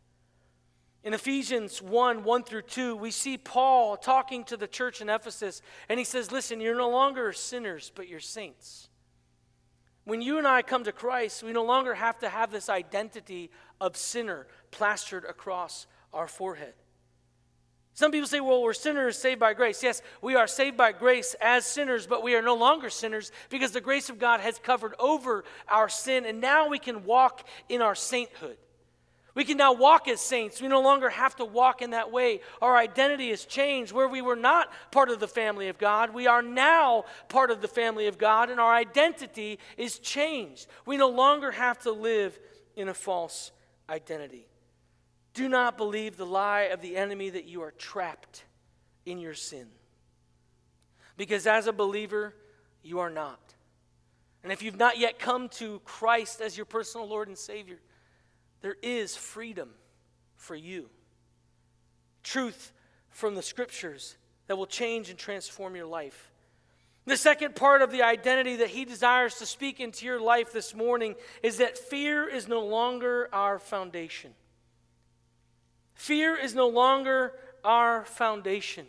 In 1.03 1.13
Ephesians 1.13 1.81
1 1.81 2.23
1 2.23 2.43
through 2.43 2.63
2, 2.63 2.95
we 2.95 3.11
see 3.11 3.37
Paul 3.37 3.95
talking 3.95 4.43
to 4.45 4.57
the 4.57 4.67
church 4.67 5.01
in 5.01 5.09
Ephesus, 5.09 5.61
and 5.87 5.97
he 5.97 6.03
says, 6.03 6.31
Listen, 6.31 6.59
you're 6.59 6.75
no 6.75 6.89
longer 6.89 7.31
sinners, 7.31 7.91
but 7.95 8.07
you're 8.07 8.19
saints. 8.19 8.88
When 10.09 10.23
you 10.23 10.39
and 10.39 10.47
I 10.47 10.63
come 10.63 10.83
to 10.85 10.91
Christ, 10.91 11.43
we 11.43 11.51
no 11.51 11.63
longer 11.63 11.93
have 11.93 12.17
to 12.19 12.29
have 12.29 12.51
this 12.51 12.67
identity 12.67 13.51
of 13.79 13.95
sinner 13.95 14.47
plastered 14.71 15.23
across 15.23 15.85
our 16.11 16.27
forehead. 16.27 16.73
Some 17.93 18.11
people 18.11 18.27
say, 18.27 18.39
well, 18.39 18.63
we're 18.63 18.73
sinners 18.73 19.19
saved 19.19 19.39
by 19.39 19.53
grace. 19.53 19.83
Yes, 19.83 20.01
we 20.19 20.33
are 20.33 20.47
saved 20.47 20.77
by 20.77 20.93
grace 20.93 21.35
as 21.39 21.63
sinners, 21.63 22.07
but 22.07 22.23
we 22.23 22.33
are 22.33 22.41
no 22.41 22.55
longer 22.55 22.89
sinners 22.89 23.31
because 23.49 23.71
the 23.71 23.81
grace 23.81 24.09
of 24.09 24.17
God 24.17 24.39
has 24.39 24.57
covered 24.57 24.95
over 24.97 25.43
our 25.67 25.89
sin, 25.89 26.25
and 26.25 26.41
now 26.41 26.67
we 26.67 26.79
can 26.79 27.03
walk 27.03 27.47
in 27.67 27.83
our 27.83 27.93
sainthood. 27.93 28.57
We 29.39 29.45
can 29.45 29.55
now 29.55 29.71
walk 29.71 30.09
as 30.09 30.19
saints. 30.19 30.61
We 30.61 30.67
no 30.67 30.81
longer 30.81 31.09
have 31.09 31.33
to 31.37 31.45
walk 31.45 31.81
in 31.81 31.91
that 31.91 32.11
way. 32.11 32.41
Our 32.61 32.75
identity 32.75 33.29
has 33.29 33.45
changed. 33.45 33.93
Where 33.93 34.09
we 34.09 34.21
were 34.21 34.35
not 34.35 34.69
part 34.91 35.07
of 35.07 35.21
the 35.21 35.29
family 35.29 35.69
of 35.69 35.77
God, 35.77 36.13
we 36.13 36.27
are 36.27 36.41
now 36.41 37.05
part 37.29 37.49
of 37.49 37.61
the 37.61 37.69
family 37.69 38.07
of 38.07 38.17
God, 38.17 38.49
and 38.49 38.59
our 38.59 38.73
identity 38.73 39.57
is 39.77 39.97
changed. 39.97 40.67
We 40.85 40.97
no 40.97 41.07
longer 41.07 41.51
have 41.51 41.79
to 41.83 41.93
live 41.93 42.37
in 42.75 42.89
a 42.89 42.93
false 42.93 43.53
identity. 43.89 44.45
Do 45.33 45.47
not 45.47 45.77
believe 45.77 46.17
the 46.17 46.25
lie 46.25 46.63
of 46.63 46.81
the 46.81 46.97
enemy 46.97 47.29
that 47.29 47.45
you 47.45 47.61
are 47.61 47.71
trapped 47.71 48.43
in 49.05 49.19
your 49.19 49.35
sin. 49.35 49.67
Because 51.15 51.47
as 51.47 51.65
a 51.65 51.71
believer, 51.71 52.35
you 52.83 52.99
are 52.99 53.09
not. 53.09 53.39
And 54.43 54.51
if 54.51 54.61
you've 54.61 54.75
not 54.75 54.97
yet 54.97 55.17
come 55.17 55.47
to 55.51 55.79
Christ 55.85 56.41
as 56.41 56.57
your 56.57 56.65
personal 56.65 57.07
Lord 57.07 57.29
and 57.29 57.37
Savior, 57.37 57.79
there 58.61 58.77
is 58.81 59.15
freedom 59.15 59.69
for 60.35 60.55
you. 60.55 60.89
Truth 62.23 62.71
from 63.09 63.35
the 63.35 63.41
scriptures 63.41 64.15
that 64.47 64.57
will 64.57 64.67
change 64.67 65.09
and 65.09 65.17
transform 65.17 65.75
your 65.75 65.85
life. 65.85 66.31
The 67.05 67.17
second 67.17 67.55
part 67.55 67.81
of 67.81 67.91
the 67.91 68.03
identity 68.03 68.57
that 68.57 68.69
he 68.69 68.85
desires 68.85 69.35
to 69.35 69.45
speak 69.45 69.79
into 69.79 70.05
your 70.05 70.19
life 70.19 70.51
this 70.51 70.75
morning 70.75 71.15
is 71.41 71.57
that 71.57 71.77
fear 71.77 72.27
is 72.27 72.47
no 72.47 72.65
longer 72.65 73.29
our 73.33 73.57
foundation. 73.57 74.31
Fear 75.95 76.37
is 76.37 76.53
no 76.53 76.67
longer 76.67 77.33
our 77.63 78.05
foundation. 78.05 78.85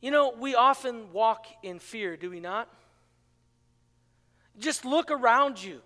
You 0.00 0.10
know, 0.10 0.34
we 0.38 0.54
often 0.54 1.12
walk 1.12 1.46
in 1.62 1.78
fear, 1.78 2.16
do 2.16 2.30
we 2.30 2.40
not? 2.40 2.68
Just 4.58 4.84
look 4.84 5.10
around 5.10 5.62
you 5.62 5.80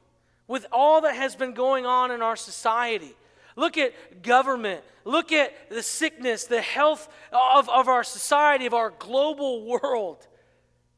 with 0.47 0.67
all 0.73 1.03
that 1.03 1.15
has 1.15 1.37
been 1.37 1.55
going 1.55 1.87
on 1.87 2.11
in 2.11 2.23
our 2.23 2.37
society. 2.37 3.15
Look 3.57 3.79
at 3.79 4.23
government. 4.23 4.83
Look 5.05 5.33
at 5.33 5.53
the 5.71 5.83
sickness, 5.83 6.45
the 6.45 6.61
health 6.61 7.09
of, 7.33 7.69
of 7.69 7.89
our 7.89 8.05
society, 8.05 8.67
of 8.67 8.75
our 8.75 8.91
global 8.91 9.65
world. 9.67 10.27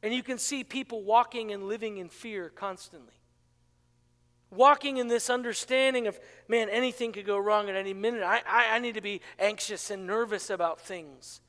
And 0.02 0.14
you 0.14 0.22
can 0.22 0.38
see 0.38 0.64
people 0.64 1.02
walking 1.02 1.52
and 1.52 1.64
living 1.64 1.98
in 1.98 2.08
fear 2.08 2.48
constantly. 2.48 3.12
Walking 4.50 4.98
in 4.98 5.08
this 5.08 5.28
understanding 5.28 6.06
of, 6.06 6.18
man, 6.48 6.68
anything 6.68 7.12
could 7.12 7.26
go 7.26 7.36
wrong 7.36 7.68
at 7.68 7.74
any 7.74 7.92
minute. 7.92 8.22
I, 8.22 8.42
I, 8.48 8.76
I 8.76 8.78
need 8.78 8.94
to 8.94 9.00
be 9.00 9.20
anxious 9.38 9.90
and 9.90 10.06
nervous 10.06 10.50
about 10.50 10.80
things. 10.80 11.40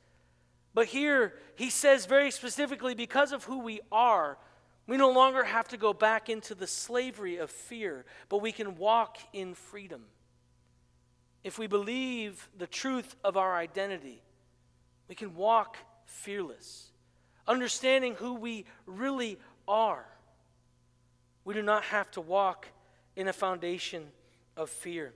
But 0.74 0.86
here, 0.86 1.34
he 1.54 1.70
says 1.70 2.06
very 2.06 2.30
specifically 2.30 2.94
because 2.94 3.32
of 3.32 3.44
who 3.44 3.60
we 3.60 3.80
are, 3.90 4.36
we 4.88 4.96
no 4.96 5.10
longer 5.10 5.44
have 5.44 5.68
to 5.68 5.76
go 5.76 5.92
back 5.92 6.30
into 6.30 6.54
the 6.54 6.66
slavery 6.66 7.36
of 7.36 7.50
fear, 7.50 8.06
but 8.30 8.38
we 8.38 8.50
can 8.50 8.76
walk 8.76 9.18
in 9.34 9.54
freedom. 9.54 10.02
If 11.44 11.58
we 11.58 11.66
believe 11.66 12.48
the 12.56 12.66
truth 12.66 13.14
of 13.22 13.36
our 13.36 13.54
identity, 13.54 14.22
we 15.06 15.14
can 15.14 15.36
walk 15.36 15.76
fearless, 16.06 16.90
understanding 17.46 18.14
who 18.14 18.34
we 18.34 18.64
really 18.86 19.38
are. 19.68 20.06
We 21.44 21.52
do 21.52 21.62
not 21.62 21.84
have 21.84 22.10
to 22.12 22.22
walk 22.22 22.66
in 23.14 23.28
a 23.28 23.32
foundation 23.32 24.04
of 24.56 24.70
fear. 24.70 25.12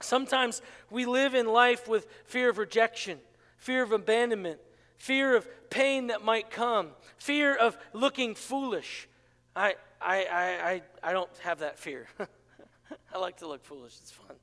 Sometimes 0.00 0.60
we 0.90 1.06
live 1.06 1.34
in 1.34 1.46
life 1.46 1.86
with 1.86 2.08
fear 2.24 2.50
of 2.50 2.58
rejection, 2.58 3.18
fear 3.58 3.82
of 3.84 3.92
abandonment, 3.92 4.58
fear 4.98 5.36
of 5.36 5.48
pain 5.70 6.08
that 6.08 6.24
might 6.24 6.50
come, 6.50 6.90
fear 7.16 7.54
of 7.54 7.76
looking 7.92 8.34
foolish. 8.34 9.08
I, 9.56 9.74
I, 10.00 10.24
I, 10.24 10.70
I, 10.70 10.82
I 11.02 11.12
don't 11.12 11.30
have 11.42 11.60
that 11.60 11.78
fear. 11.78 12.06
I 13.14 13.18
like 13.18 13.38
to 13.38 13.48
look 13.48 13.64
foolish, 13.64 13.94
it's 14.00 14.10
fun. 14.10 14.36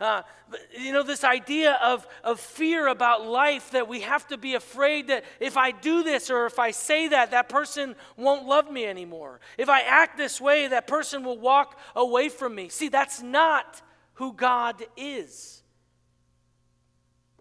Uh, 0.00 0.22
but, 0.50 0.60
you 0.76 0.92
know, 0.92 1.04
this 1.04 1.22
idea 1.22 1.78
of, 1.82 2.06
of 2.24 2.40
fear 2.40 2.88
about 2.88 3.24
life 3.24 3.70
that 3.70 3.86
we 3.86 4.00
have 4.00 4.26
to 4.26 4.36
be 4.36 4.54
afraid 4.54 5.08
that 5.08 5.24
if 5.38 5.56
I 5.56 5.70
do 5.70 6.02
this 6.02 6.28
or 6.28 6.46
if 6.46 6.58
I 6.58 6.72
say 6.72 7.08
that, 7.08 7.30
that 7.30 7.48
person 7.48 7.94
won't 8.16 8.46
love 8.46 8.70
me 8.70 8.84
anymore. 8.84 9.40
If 9.58 9.68
I 9.68 9.82
act 9.82 10.16
this 10.16 10.40
way, 10.40 10.66
that 10.68 10.88
person 10.88 11.22
will 11.22 11.38
walk 11.38 11.78
away 11.94 12.28
from 12.28 12.54
me. 12.54 12.68
See, 12.68 12.88
that's 12.88 13.22
not 13.22 13.80
who 14.14 14.32
God 14.32 14.82
is. 14.96 15.62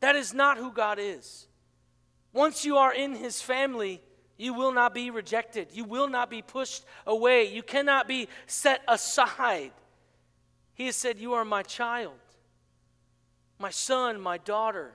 That 0.01 0.15
is 0.15 0.33
not 0.33 0.57
who 0.57 0.71
God 0.71 0.99
is. 0.99 1.47
Once 2.33 2.63
you 2.63 2.77
are 2.77 2.93
in 2.93 3.15
his 3.15 3.41
family, 3.41 4.01
you 4.37 4.53
will 4.53 4.71
not 4.71 4.93
be 4.93 5.09
rejected. 5.09 5.67
You 5.71 5.83
will 5.83 6.07
not 6.07 6.29
be 6.29 6.41
pushed 6.41 6.85
away. 7.05 7.53
You 7.53 7.61
cannot 7.61 8.07
be 8.07 8.27
set 8.47 8.81
aside. 8.87 9.71
He 10.73 10.87
has 10.87 10.95
said, 10.95 11.19
You 11.19 11.33
are 11.33 11.45
my 11.45 11.61
child, 11.61 12.17
my 13.59 13.69
son, 13.69 14.19
my 14.19 14.37
daughter. 14.37 14.93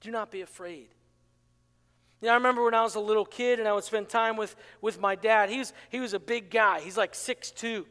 Do 0.00 0.10
not 0.10 0.30
be 0.30 0.40
afraid. 0.40 0.88
You 2.20 2.26
know, 2.26 2.32
I 2.32 2.34
remember 2.34 2.64
when 2.64 2.74
I 2.74 2.82
was 2.82 2.96
a 2.96 3.00
little 3.00 3.24
kid 3.24 3.58
and 3.58 3.68
I 3.68 3.72
would 3.72 3.84
spend 3.84 4.08
time 4.08 4.36
with, 4.36 4.54
with 4.82 5.00
my 5.00 5.14
dad. 5.14 5.48
He 5.48 5.58
was, 5.58 5.72
he 5.88 6.00
was 6.00 6.12
a 6.12 6.20
big 6.20 6.50
guy, 6.50 6.80
he's 6.80 6.96
like 6.96 7.14
six 7.14 7.50
two, 7.50 7.86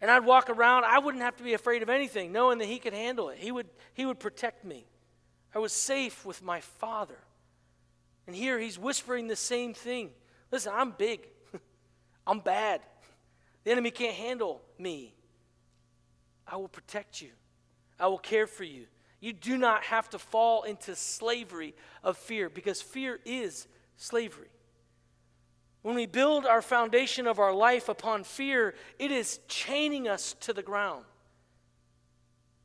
And 0.00 0.10
I'd 0.10 0.24
walk 0.24 0.48
around, 0.48 0.84
I 0.84 1.00
wouldn't 1.00 1.24
have 1.24 1.36
to 1.38 1.42
be 1.42 1.54
afraid 1.54 1.82
of 1.82 1.88
anything, 1.88 2.30
knowing 2.30 2.58
that 2.58 2.66
he 2.66 2.78
could 2.78 2.92
handle 2.92 3.30
it. 3.30 3.38
He 3.38 3.50
would, 3.50 3.68
he 3.94 4.06
would 4.06 4.20
protect 4.20 4.64
me. 4.64 4.86
I 5.54 5.58
was 5.58 5.72
safe 5.72 6.24
with 6.24 6.42
my 6.42 6.60
father. 6.60 7.18
And 8.26 8.34
here 8.34 8.58
he's 8.58 8.78
whispering 8.78 9.26
the 9.26 9.36
same 9.36 9.74
thing. 9.74 10.10
Listen, 10.50 10.72
I'm 10.74 10.92
big, 10.92 11.26
I'm 12.26 12.40
bad. 12.40 12.80
The 13.64 13.70
enemy 13.70 13.90
can't 13.90 14.14
handle 14.14 14.60
me. 14.78 15.14
I 16.46 16.56
will 16.56 16.68
protect 16.68 17.20
you, 17.20 17.30
I 17.98 18.06
will 18.06 18.18
care 18.18 18.46
for 18.46 18.64
you. 18.64 18.86
You 19.20 19.32
do 19.32 19.56
not 19.56 19.84
have 19.84 20.10
to 20.10 20.18
fall 20.18 20.64
into 20.64 20.96
slavery 20.96 21.76
of 22.02 22.16
fear 22.16 22.48
because 22.48 22.82
fear 22.82 23.20
is 23.24 23.68
slavery. 23.96 24.48
When 25.82 25.94
we 25.94 26.06
build 26.06 26.44
our 26.44 26.60
foundation 26.60 27.28
of 27.28 27.38
our 27.38 27.52
life 27.52 27.88
upon 27.88 28.24
fear, 28.24 28.74
it 28.98 29.12
is 29.12 29.38
chaining 29.46 30.08
us 30.08 30.34
to 30.40 30.52
the 30.52 30.62
ground. 30.62 31.04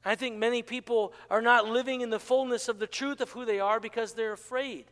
I 0.08 0.16
think 0.16 0.38
many 0.38 0.62
people 0.62 1.14
are 1.30 1.42
not 1.42 1.68
living 1.68 2.00
in 2.02 2.10
the 2.10 2.20
fullness 2.20 2.70
of 2.70 2.80
the 2.80 2.88
truth 2.88 3.20
of 3.20 3.30
who 3.32 3.44
they 3.44 3.60
are 3.60 3.80
because 3.80 4.14
they're 4.14 4.34
afraid. 4.34 4.86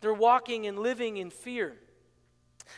They're 0.00 0.14
walking 0.14 0.66
and 0.66 0.78
living 0.78 1.16
in 1.16 1.30
fear. 1.30 1.76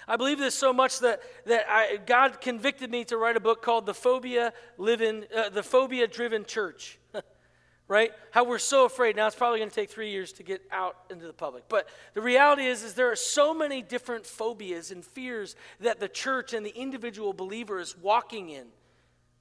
I 0.09 0.17
believe 0.17 0.39
this 0.39 0.55
so 0.55 0.73
much 0.73 1.01
that, 1.01 1.21
that 1.45 1.67
I, 1.69 1.99
God 1.99 2.41
convicted 2.41 2.91
me 2.91 3.05
to 3.05 3.19
write 3.19 3.37
a 3.37 3.41
book 3.41 3.63
called 3.63 3.85
The 3.85 3.93
Phobia, 3.93 4.55
Living, 4.79 5.25
uh, 5.37 5.51
the 5.51 5.63
Phobia 5.63 6.07
Driven 6.07 6.47
Church. 6.47 6.99
right? 7.89 8.13
How 8.31 8.45
we're 8.45 8.59
so 8.59 8.87
afraid. 8.87 9.15
Now 9.15 9.27
it's 9.27 9.37
probably 9.37 9.59
going 9.59 9.69
to 9.69 9.75
take 9.75 9.91
three 9.91 10.11
years 10.11 10.33
to 10.35 10.43
get 10.43 10.63
out 10.73 10.97
into 11.11 11.27
the 11.27 11.35
public. 11.35 11.65
But 11.69 11.89
the 12.15 12.23
reality 12.23 12.65
is, 12.65 12.83
is 12.83 12.95
there 12.95 13.11
are 13.11 13.17
so 13.17 13.53
many 13.53 13.83
different 13.83 14.27
phobias 14.27 14.91
and 14.91 15.05
fears 15.05 15.57
that 15.81 16.01
the 16.01 16.09
church 16.09 16.55
and 16.55 16.65
the 16.65 16.75
individual 16.75 17.35
believer 17.35 17.79
is 17.81 17.97
walking 17.99 18.49
in 18.49 18.69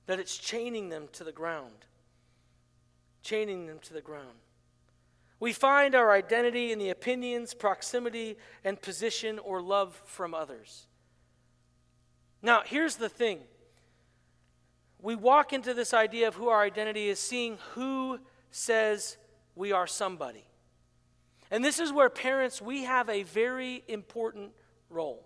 that 0.05 0.19
it's 0.19 0.38
chaining 0.38 0.89
them 0.89 1.07
to 1.13 1.24
the 1.24 1.31
ground. 1.31 1.86
Chaining 3.24 3.65
them 3.65 3.80
to 3.80 3.94
the 3.94 4.01
ground. 4.01 4.38
We 5.39 5.51
find 5.51 5.96
our 5.96 6.12
identity 6.12 6.72
in 6.72 6.80
the 6.80 6.89
opinions, 6.89 7.53
proximity, 7.53 8.38
and 8.63 8.82
position 8.82 9.39
or 9.39 9.62
love 9.62 10.01
from 10.06 10.34
others. 10.34 10.88
Now, 12.42 12.62
here's 12.65 12.96
the 12.96 13.10
thing. 13.10 13.39
We 15.01 15.15
walk 15.15 15.51
into 15.51 15.74
this 15.74 15.94
idea 15.94 16.30
of 16.30 16.36
who 16.36 16.48
our 16.48 16.62
identity 16.62 17.10
is, 17.10 17.20
seeing 17.20 17.58
who 17.74 18.20
says 18.51 19.18
we 19.56 19.72
are 19.72 19.88
somebody. 19.88 20.46
And 21.51 21.63
this 21.63 21.80
is 21.80 21.92
where 21.92 22.10
parents, 22.10 22.62
we 22.62 22.84
have 22.84 23.10
a 23.10 23.24
very 23.24 23.84
important 23.88 24.51
role 24.89 25.25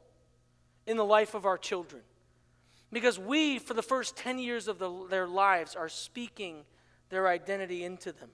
in 0.85 0.97
the 0.97 1.05
life 1.05 1.35
of 1.35 1.45
our 1.45 1.57
children. 1.57 2.01
Because 2.91 3.19
we, 3.19 3.59
for 3.59 3.73
the 3.73 3.83
first 3.83 4.15
10 4.17 4.39
years 4.39 4.67
of 4.67 4.79
the, 4.79 5.07
their 5.09 5.27
lives, 5.27 5.75
are 5.75 5.89
speaking 5.89 6.63
their 7.09 7.27
identity 7.27 7.83
into 7.83 8.11
them. 8.11 8.29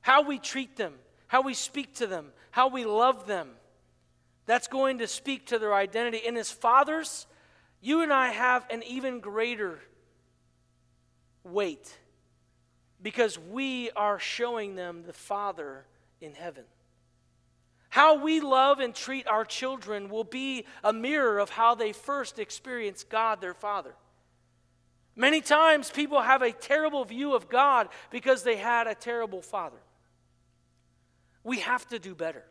How 0.00 0.22
we 0.22 0.38
treat 0.38 0.76
them, 0.76 0.94
how 1.26 1.42
we 1.42 1.54
speak 1.54 1.94
to 1.96 2.06
them, 2.06 2.32
how 2.50 2.68
we 2.68 2.84
love 2.84 3.26
them, 3.26 3.50
that's 4.46 4.68
going 4.68 4.98
to 4.98 5.06
speak 5.06 5.46
to 5.46 5.58
their 5.58 5.74
identity. 5.74 6.22
And 6.26 6.36
as 6.36 6.50
fathers, 6.50 7.26
you 7.80 8.02
and 8.02 8.12
I 8.12 8.28
have 8.28 8.66
an 8.70 8.82
even 8.82 9.20
greater 9.20 9.80
weight 11.44 11.98
because 13.02 13.38
we 13.38 13.90
are 13.92 14.18
showing 14.18 14.74
them 14.74 15.04
the 15.06 15.12
Father 15.12 15.84
in 16.20 16.34
heaven. 16.34 16.64
How 17.88 18.22
we 18.22 18.40
love 18.40 18.78
and 18.78 18.94
treat 18.94 19.26
our 19.26 19.44
children 19.44 20.08
will 20.08 20.24
be 20.24 20.64
a 20.84 20.92
mirror 20.92 21.38
of 21.38 21.50
how 21.50 21.74
they 21.74 21.92
first 21.92 22.38
experienced 22.38 23.08
God, 23.08 23.40
their 23.40 23.54
Father. 23.54 23.94
Many 25.20 25.42
times 25.42 25.90
people 25.90 26.22
have 26.22 26.40
a 26.40 26.50
terrible 26.50 27.04
view 27.04 27.34
of 27.34 27.50
God 27.50 27.90
because 28.10 28.42
they 28.42 28.56
had 28.56 28.86
a 28.86 28.94
terrible 28.94 29.42
father. 29.42 29.76
We 31.44 31.58
have 31.58 31.86
to 31.88 31.98
do 31.98 32.14
better. 32.14 32.42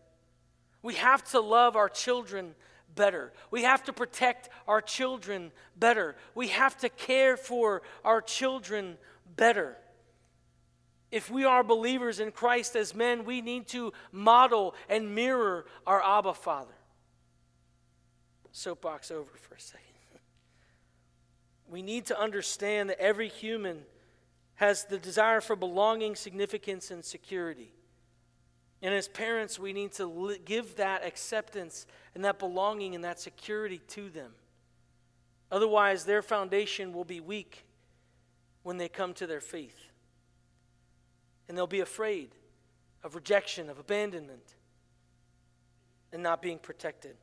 We 0.84 0.94
have 0.94 1.24
to 1.32 1.40
love 1.40 1.76
our 1.76 1.90
children 1.90 2.54
better. 2.94 3.34
We 3.50 3.64
have 3.64 3.84
to 3.86 3.92
protect 3.92 4.50
our 4.68 4.82
children 4.82 5.52
better. 5.78 6.16
We 6.36 6.50
have 6.50 6.78
to 6.82 6.90
care 6.90 7.38
for 7.38 7.82
our 8.06 8.22
children 8.22 9.00
better. 9.36 9.76
If 11.10 11.32
we 11.32 11.46
are 11.46 11.64
believers 11.64 12.20
in 12.20 12.32
Christ 12.32 12.76
as 12.76 12.94
men, 12.94 13.26
we 13.26 13.42
need 13.42 13.68
to 13.70 13.94
model 14.12 14.76
and 14.88 15.16
mirror 15.16 15.66
our 15.88 16.04
Abba 16.04 16.36
Father. 16.36 16.78
Soapbox 18.52 19.10
over 19.10 19.32
for 19.38 19.56
a 19.56 19.60
second. 19.60 19.89
We 21.70 21.82
need 21.82 22.08
to 22.08 22.20
understand 22.20 22.90
that 22.90 23.00
every 23.00 23.30
human 23.30 23.84
has 24.56 24.86
the 24.86 24.98
desire 24.98 25.40
for 25.40 25.56
belonging, 25.56 26.16
significance, 26.16 26.92
and 26.92 27.06
security. 27.06 27.72
And 28.82 28.94
as 28.94 29.08
parents, 29.08 29.60
we 29.60 29.72
need 29.74 29.92
to 29.94 30.38
give 30.46 30.78
that 30.78 31.06
acceptance 31.06 31.86
and 32.16 32.26
that 32.26 32.40
belonging 32.40 32.96
and 32.96 33.04
that 33.04 33.20
security 33.20 33.82
to 33.90 34.10
them. 34.10 34.32
Otherwise, 35.52 36.06
their 36.06 36.22
foundation 36.22 36.94
will 36.94 37.06
be 37.06 37.20
weak 37.20 37.66
when 38.64 38.78
they 38.78 38.90
come 38.90 39.14
to 39.14 39.28
their 39.28 39.42
faith 39.42 39.90
and 41.48 41.58
they'll 41.58 41.68
be 41.68 41.80
afraid 41.80 42.30
of 43.04 43.16
rejection, 43.16 43.70
of 43.70 43.80
abandonment, 43.80 44.56
and 46.14 46.22
not 46.22 46.42
being 46.42 46.60
protected. 46.60 47.16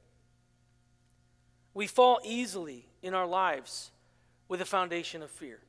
We 1.74 1.86
fall 1.86 2.18
easily 2.24 2.86
in 3.02 3.14
our 3.14 3.26
lives 3.26 3.92
with 4.48 4.60
a 4.60 4.64
foundation 4.64 5.22
of 5.22 5.30
fear. 5.30 5.60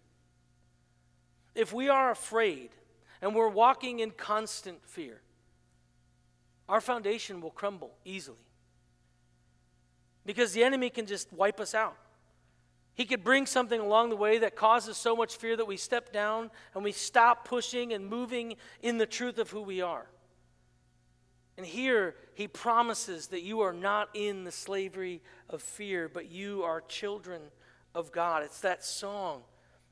If 1.55 1.73
we 1.73 1.89
are 1.89 2.11
afraid 2.11 2.69
and 3.21 3.33
we're 3.33 3.49
walking 3.49 3.99
in 3.99 4.11
constant 4.11 4.85
fear, 4.85 5.21
our 6.69 6.81
foundation 6.81 7.41
will 7.41 7.51
crumble 7.51 7.91
easily. 8.05 8.37
Because 10.25 10.51
the 10.53 10.63
enemy 10.63 10.89
can 10.89 11.05
just 11.05 11.31
wipe 11.31 11.59
us 11.59 11.73
out. 11.73 11.95
He 12.93 13.05
could 13.05 13.23
bring 13.23 13.45
something 13.45 13.79
along 13.79 14.09
the 14.09 14.15
way 14.15 14.39
that 14.39 14.55
causes 14.55 14.97
so 14.97 15.15
much 15.15 15.37
fear 15.37 15.55
that 15.55 15.65
we 15.65 15.77
step 15.77 16.11
down 16.11 16.49
and 16.73 16.83
we 16.83 16.91
stop 16.91 17.47
pushing 17.47 17.93
and 17.93 18.07
moving 18.07 18.55
in 18.81 18.97
the 18.97 19.05
truth 19.05 19.37
of 19.37 19.51
who 19.51 19.61
we 19.61 19.81
are. 19.81 20.07
And 21.57 21.65
here 21.65 22.15
he 22.33 22.47
promises 22.47 23.27
that 23.27 23.41
you 23.41 23.61
are 23.61 23.73
not 23.73 24.09
in 24.13 24.43
the 24.43 24.51
slavery 24.51 25.21
of 25.49 25.61
fear, 25.61 26.09
but 26.09 26.29
you 26.31 26.63
are 26.63 26.81
children 26.81 27.41
of 27.95 28.11
God. 28.11 28.43
It's 28.43 28.61
that 28.61 28.83
song. 28.83 29.41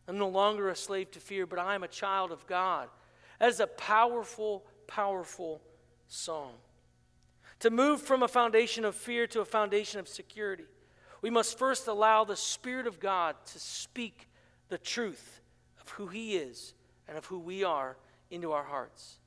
I'm 0.07 0.17
no 0.17 0.29
longer 0.29 0.69
a 0.69 0.75
slave 0.75 1.11
to 1.11 1.19
fear, 1.19 1.45
but 1.45 1.59
I 1.59 1.75
am 1.75 1.83
a 1.83 1.87
child 1.87 2.31
of 2.31 2.45
God. 2.47 2.89
That 3.39 3.49
is 3.49 3.59
a 3.59 3.67
powerful, 3.67 4.63
powerful 4.87 5.61
song. 6.07 6.53
To 7.59 7.69
move 7.69 8.01
from 8.01 8.21
a 8.21 8.27
foundation 8.27 8.85
of 8.85 8.95
fear 8.95 9.27
to 9.27 9.41
a 9.41 9.45
foundation 9.45 9.99
of 9.99 10.07
security 10.07 10.65
we 11.25 11.31
must 11.31 11.57
first 11.57 11.87
allow 11.87 12.23
the 12.23 12.35
Spirit 12.35 12.85
of 12.85 12.99
God 12.99 13.35
to 13.47 13.59
speak 13.59 14.27
the 14.69 14.77
truth 14.77 15.41
of 15.81 15.89
who 15.89 16.05
He 16.05 16.35
is 16.37 16.75
and 17.07 17.17
of 17.17 17.25
who 17.25 17.39
we 17.39 17.63
are 17.63 17.97
into 18.29 18.51
our 18.51 18.63
hearts. 18.63 19.17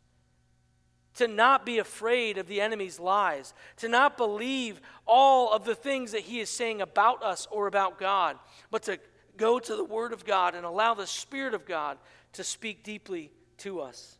To 1.17 1.27
not 1.27 1.67
be 1.67 1.79
afraid 1.79 2.39
of 2.39 2.47
the 2.47 2.61
enemy's 2.61 3.01
lies, 3.01 3.53
to 3.79 3.89
not 3.89 4.17
believe 4.17 4.81
all 5.07 5.53
of 5.53 5.65
the 5.65 5.75
things 5.75 6.13
that 6.13 6.21
he 6.21 6.39
is 6.39 6.49
saying 6.49 6.81
about 6.81 7.23
us 7.23 7.49
or 7.51 7.67
about 7.67 7.99
God, 7.99 8.39
but 8.71 8.83
to 8.85 8.99
go 9.37 9.59
to 9.59 9.77
the 9.77 9.85
Word 9.85 10.13
of 10.13 10.25
God 10.25 10.55
and 10.55 10.65
allow 10.65 10.95
the 10.95 11.07
Spirit 11.07 11.55
of 11.55 11.65
God 11.65 11.99
to 12.35 12.45
speak 12.45 12.85
deeply 12.85 13.33
to 13.59 13.81
us. 13.81 14.19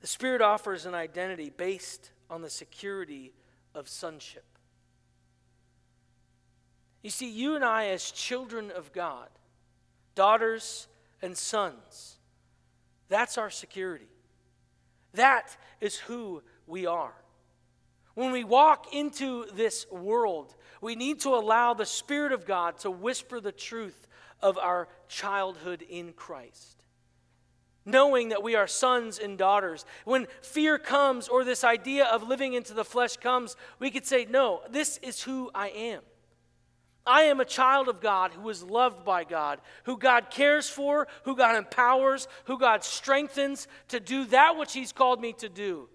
The 0.00 0.06
Spirit 0.06 0.40
offers 0.42 0.86
an 0.86 0.94
identity 0.94 1.50
based 1.50 2.10
on 2.30 2.42
the 2.42 2.50
security 2.50 3.32
of 3.74 3.88
sonship. 3.88 4.44
You 7.02 7.10
see, 7.10 7.30
you 7.30 7.54
and 7.56 7.64
I, 7.64 7.88
as 7.88 8.10
children 8.10 8.70
of 8.70 8.92
God, 8.92 9.28
daughters 10.14 10.88
and 11.20 11.36
sons, 11.36 12.16
that's 13.08 13.36
our 13.36 13.50
security. 13.50 14.08
That 15.14 15.56
is 15.80 15.96
who 15.96 16.42
we 16.66 16.86
are. 16.86 17.14
When 18.14 18.30
we 18.30 18.44
walk 18.44 18.94
into 18.94 19.46
this 19.54 19.86
world, 19.90 20.54
we 20.80 20.94
need 20.94 21.20
to 21.20 21.30
allow 21.30 21.74
the 21.74 21.86
Spirit 21.86 22.32
of 22.32 22.46
God 22.46 22.78
to 22.78 22.90
whisper 22.90 23.40
the 23.40 23.52
truth 23.52 24.06
of 24.40 24.56
our 24.58 24.88
childhood 25.08 25.82
in 25.82 26.12
Christ. 26.12 26.84
Knowing 27.84 28.30
that 28.30 28.42
we 28.42 28.54
are 28.54 28.66
sons 28.66 29.18
and 29.18 29.36
daughters. 29.36 29.84
When 30.04 30.26
fear 30.42 30.78
comes 30.78 31.28
or 31.28 31.44
this 31.44 31.64
idea 31.64 32.06
of 32.06 32.26
living 32.26 32.54
into 32.54 32.72
the 32.72 32.84
flesh 32.84 33.16
comes, 33.16 33.56
we 33.78 33.90
could 33.90 34.06
say, 34.06 34.26
No, 34.28 34.62
this 34.70 34.98
is 34.98 35.22
who 35.22 35.50
I 35.54 35.68
am. 35.68 36.00
I 37.06 37.22
am 37.22 37.40
a 37.40 37.44
child 37.44 37.88
of 37.88 38.00
God 38.00 38.32
who 38.32 38.48
is 38.48 38.62
loved 38.62 39.04
by 39.04 39.24
God, 39.24 39.60
who 39.84 39.98
God 39.98 40.30
cares 40.30 40.68
for, 40.68 41.06
who 41.24 41.36
God 41.36 41.56
empowers, 41.56 42.28
who 42.44 42.58
God 42.58 42.82
strengthens 42.82 43.68
to 43.88 44.00
do 44.00 44.24
that 44.26 44.56
which 44.56 44.72
He's 44.72 44.92
called 44.92 45.20
me 45.20 45.34
to 45.34 45.48
do. 45.48 45.88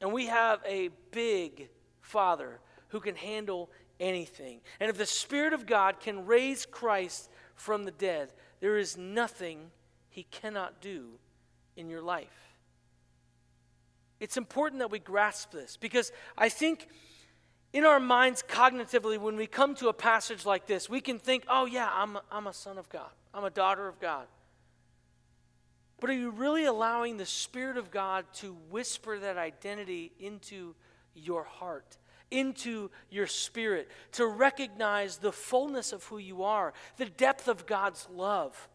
And 0.00 0.12
we 0.12 0.26
have 0.26 0.60
a 0.66 0.88
big 1.10 1.68
Father 2.00 2.60
who 2.88 3.00
can 3.00 3.14
handle 3.14 3.70
anything. 4.00 4.60
And 4.80 4.88
if 4.88 4.96
the 4.96 5.06
Spirit 5.06 5.52
of 5.52 5.66
God 5.66 6.00
can 6.00 6.26
raise 6.26 6.64
Christ 6.66 7.30
from 7.54 7.84
the 7.84 7.90
dead, 7.90 8.32
there 8.60 8.78
is 8.78 8.96
nothing 8.96 9.70
he 10.08 10.24
cannot 10.24 10.80
do 10.80 11.18
in 11.76 11.90
your 11.90 12.02
life. 12.02 12.54
It's 14.20 14.36
important 14.36 14.78
that 14.78 14.90
we 14.90 14.98
grasp 14.98 15.50
this 15.50 15.76
because 15.76 16.12
I 16.38 16.48
think 16.48 16.88
in 17.74 17.84
our 17.84 17.98
minds, 17.98 18.42
cognitively, 18.48 19.18
when 19.18 19.36
we 19.36 19.48
come 19.48 19.74
to 19.74 19.88
a 19.88 19.92
passage 19.92 20.46
like 20.46 20.66
this, 20.66 20.88
we 20.88 21.00
can 21.00 21.18
think, 21.18 21.44
oh, 21.48 21.66
yeah, 21.66 21.90
I'm 21.92 22.16
I'm 22.30 22.46
a 22.46 22.52
son 22.54 22.78
of 22.78 22.88
God, 22.88 23.10
I'm 23.34 23.44
a 23.44 23.50
daughter 23.50 23.88
of 23.88 24.00
God. 24.00 24.26
But 26.00 26.10
are 26.10 26.14
you 26.14 26.30
really 26.30 26.64
allowing 26.64 27.16
the 27.16 27.26
Spirit 27.26 27.76
of 27.76 27.90
God 27.90 28.26
to 28.34 28.56
whisper 28.70 29.18
that 29.18 29.36
identity 29.36 30.12
into 30.18 30.74
your 31.14 31.44
heart? 31.44 31.98
into 32.30 32.90
your 33.10 33.28
spirit 33.28 33.88
to 34.10 34.26
recognize 34.26 35.18
the 35.18 35.30
fullness 35.30 35.92
of 35.92 36.02
who 36.04 36.18
you 36.18 36.42
are, 36.42 36.72
the 36.96 37.04
depth 37.04 37.46
of 37.46 37.64
God's 37.64 38.08
love. 38.10 38.68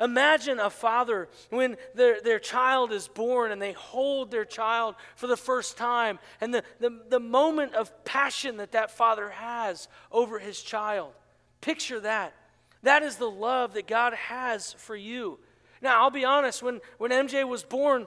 Imagine 0.00 0.58
a 0.58 0.70
father 0.70 1.28
when 1.50 1.76
their, 1.94 2.20
their 2.20 2.38
child 2.38 2.92
is 2.92 3.06
born 3.06 3.52
and 3.52 3.62
they 3.62 3.72
hold 3.72 4.30
their 4.30 4.44
child 4.44 4.96
for 5.14 5.26
the 5.26 5.36
first 5.36 5.76
time, 5.76 6.18
and 6.40 6.52
the, 6.52 6.64
the, 6.80 7.02
the 7.08 7.20
moment 7.20 7.74
of 7.74 8.04
passion 8.04 8.56
that 8.56 8.72
that 8.72 8.90
father 8.90 9.30
has 9.30 9.88
over 10.10 10.38
his 10.38 10.60
child. 10.60 11.12
Picture 11.60 12.00
that. 12.00 12.34
That 12.82 13.02
is 13.02 13.16
the 13.16 13.30
love 13.30 13.74
that 13.74 13.86
God 13.86 14.14
has 14.14 14.74
for 14.74 14.96
you. 14.96 15.38
Now, 15.80 16.02
I'll 16.02 16.10
be 16.10 16.24
honest, 16.24 16.62
when, 16.62 16.80
when 16.98 17.10
MJ 17.10 17.46
was 17.46 17.62
born, 17.62 18.06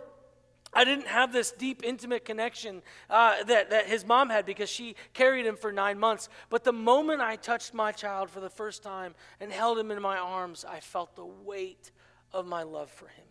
I 0.78 0.84
didn't 0.84 1.08
have 1.08 1.34
this 1.34 1.52
deep, 1.52 1.82
intimate 1.84 2.24
connection 2.24 2.84
uh, 3.10 3.44
that, 3.46 3.72
that 3.72 3.88
his 3.88 4.06
mom 4.06 4.30
had 4.30 4.46
because 4.46 4.70
she 4.70 4.96
carried 5.16 5.48
him 5.48 5.56
for 5.56 5.72
nine 5.72 5.98
months. 5.98 6.30
But 6.52 6.64
the 6.64 6.72
moment 6.72 7.20
I 7.20 7.36
touched 7.36 7.74
my 7.74 7.92
child 7.92 8.30
for 8.30 8.42
the 8.42 8.50
first 8.52 8.84
time 8.84 9.16
and 9.40 9.52
held 9.52 9.80
him 9.80 9.90
in 9.90 10.00
my 10.00 10.20
arms, 10.20 10.64
I 10.64 10.80
felt 10.80 11.16
the 11.16 11.26
weight 11.26 11.92
of 12.32 12.46
my 12.46 12.62
love 12.62 12.92
for 12.92 13.08
him. 13.08 13.26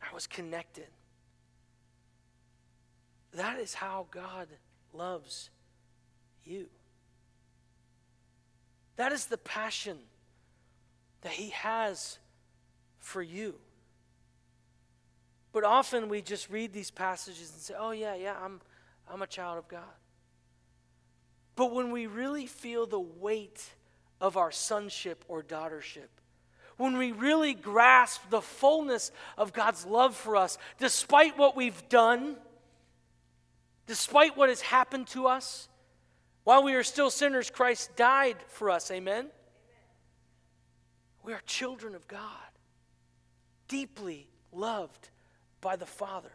I 0.00 0.14
was 0.14 0.28
connected. 0.28 0.86
That 3.34 3.58
is 3.58 3.74
how 3.74 4.06
God 4.12 4.46
loves 4.92 5.50
you. 6.44 6.68
That 8.94 9.10
is 9.10 9.26
the 9.26 9.38
passion 9.38 9.98
that 11.22 11.32
He 11.32 11.50
has 11.50 12.20
for 13.00 13.20
you. 13.20 13.56
But 15.52 15.64
often 15.64 16.08
we 16.08 16.22
just 16.22 16.50
read 16.50 16.72
these 16.72 16.90
passages 16.90 17.52
and 17.52 17.60
say, 17.60 17.74
oh, 17.78 17.90
yeah, 17.90 18.14
yeah, 18.14 18.34
I'm, 18.42 18.60
I'm 19.10 19.20
a 19.22 19.26
child 19.26 19.58
of 19.58 19.68
God. 19.68 19.82
But 21.54 21.74
when 21.74 21.92
we 21.92 22.06
really 22.06 22.46
feel 22.46 22.86
the 22.86 22.98
weight 22.98 23.62
of 24.20 24.38
our 24.38 24.50
sonship 24.50 25.24
or 25.28 25.42
daughtership, 25.42 26.08
when 26.78 26.96
we 26.96 27.12
really 27.12 27.52
grasp 27.52 28.22
the 28.30 28.40
fullness 28.40 29.12
of 29.36 29.52
God's 29.52 29.84
love 29.84 30.16
for 30.16 30.36
us, 30.36 30.56
despite 30.78 31.36
what 31.36 31.54
we've 31.54 31.86
done, 31.90 32.36
despite 33.86 34.36
what 34.38 34.48
has 34.48 34.62
happened 34.62 35.06
to 35.08 35.26
us, 35.26 35.68
while 36.44 36.62
we 36.62 36.72
are 36.74 36.82
still 36.82 37.10
sinners, 37.10 37.50
Christ 37.50 37.94
died 37.94 38.36
for 38.48 38.70
us. 38.70 38.90
Amen? 38.90 39.26
We 41.22 41.34
are 41.34 41.42
children 41.46 41.94
of 41.94 42.08
God, 42.08 42.18
deeply 43.68 44.28
loved 44.50 45.10
by 45.62 45.76
the 45.76 45.86
Father. 45.86 46.32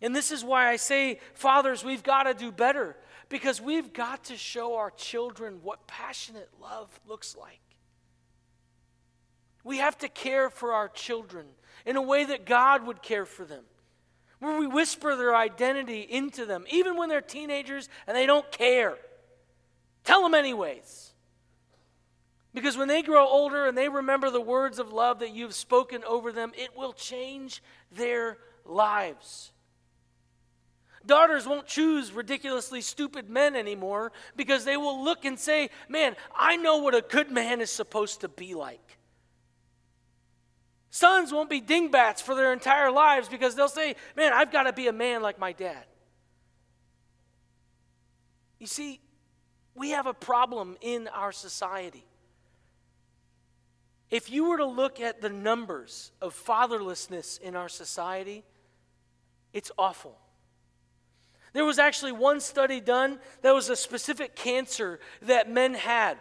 And 0.00 0.16
this 0.16 0.30
is 0.30 0.42
why 0.42 0.70
I 0.70 0.76
say, 0.76 1.20
fathers, 1.34 1.84
we've 1.84 2.02
got 2.02 2.22
to 2.22 2.32
do 2.32 2.50
better 2.50 2.96
because 3.28 3.60
we've 3.60 3.92
got 3.92 4.24
to 4.24 4.36
show 4.36 4.76
our 4.76 4.90
children 4.90 5.60
what 5.62 5.86
passionate 5.86 6.48
love 6.58 6.88
looks 7.06 7.36
like. 7.36 7.60
We 9.62 9.76
have 9.76 9.98
to 9.98 10.08
care 10.08 10.48
for 10.48 10.72
our 10.72 10.88
children 10.88 11.44
in 11.84 11.96
a 11.96 12.02
way 12.02 12.24
that 12.24 12.46
God 12.46 12.86
would 12.86 13.02
care 13.02 13.26
for 13.26 13.44
them, 13.44 13.64
where 14.38 14.58
we 14.58 14.66
whisper 14.66 15.16
their 15.16 15.36
identity 15.36 16.00
into 16.00 16.46
them, 16.46 16.64
even 16.70 16.96
when 16.96 17.10
they're 17.10 17.20
teenagers 17.20 17.90
and 18.06 18.16
they 18.16 18.24
don't 18.24 18.50
care. 18.50 18.96
Tell 20.02 20.22
them, 20.22 20.34
anyways. 20.34 21.09
Because 22.52 22.76
when 22.76 22.88
they 22.88 23.02
grow 23.02 23.26
older 23.26 23.66
and 23.66 23.78
they 23.78 23.88
remember 23.88 24.30
the 24.30 24.40
words 24.40 24.78
of 24.78 24.92
love 24.92 25.20
that 25.20 25.32
you've 25.32 25.54
spoken 25.54 26.02
over 26.04 26.32
them, 26.32 26.52
it 26.56 26.76
will 26.76 26.92
change 26.92 27.62
their 27.92 28.38
lives. 28.64 29.52
Daughters 31.06 31.46
won't 31.46 31.66
choose 31.66 32.12
ridiculously 32.12 32.80
stupid 32.82 33.30
men 33.30 33.56
anymore 33.56 34.12
because 34.36 34.64
they 34.64 34.76
will 34.76 35.02
look 35.02 35.24
and 35.24 35.38
say, 35.38 35.70
Man, 35.88 36.14
I 36.36 36.56
know 36.56 36.78
what 36.78 36.94
a 36.94 37.00
good 37.00 37.30
man 37.30 37.60
is 37.60 37.70
supposed 37.70 38.20
to 38.20 38.28
be 38.28 38.54
like. 38.54 38.98
Sons 40.90 41.32
won't 41.32 41.48
be 41.48 41.60
dingbats 41.60 42.20
for 42.20 42.34
their 42.34 42.52
entire 42.52 42.90
lives 42.90 43.28
because 43.28 43.54
they'll 43.54 43.68
say, 43.68 43.94
Man, 44.16 44.32
I've 44.32 44.52
got 44.52 44.64
to 44.64 44.72
be 44.72 44.88
a 44.88 44.92
man 44.92 45.22
like 45.22 45.38
my 45.38 45.52
dad. 45.52 45.84
You 48.58 48.66
see, 48.66 49.00
we 49.74 49.90
have 49.90 50.06
a 50.06 50.12
problem 50.12 50.76
in 50.82 51.08
our 51.08 51.32
society. 51.32 52.04
If 54.10 54.30
you 54.30 54.48
were 54.48 54.58
to 54.58 54.66
look 54.66 55.00
at 55.00 55.20
the 55.20 55.28
numbers 55.28 56.10
of 56.20 56.34
fatherlessness 56.34 57.40
in 57.40 57.54
our 57.54 57.68
society, 57.68 58.42
it's 59.52 59.70
awful. 59.78 60.18
There 61.52 61.64
was 61.64 61.78
actually 61.78 62.12
one 62.12 62.40
study 62.40 62.80
done 62.80 63.18
that 63.42 63.54
was 63.54 63.68
a 63.68 63.76
specific 63.76 64.36
cancer 64.36 65.00
that 65.22 65.50
men 65.50 65.74
had. 65.74 66.18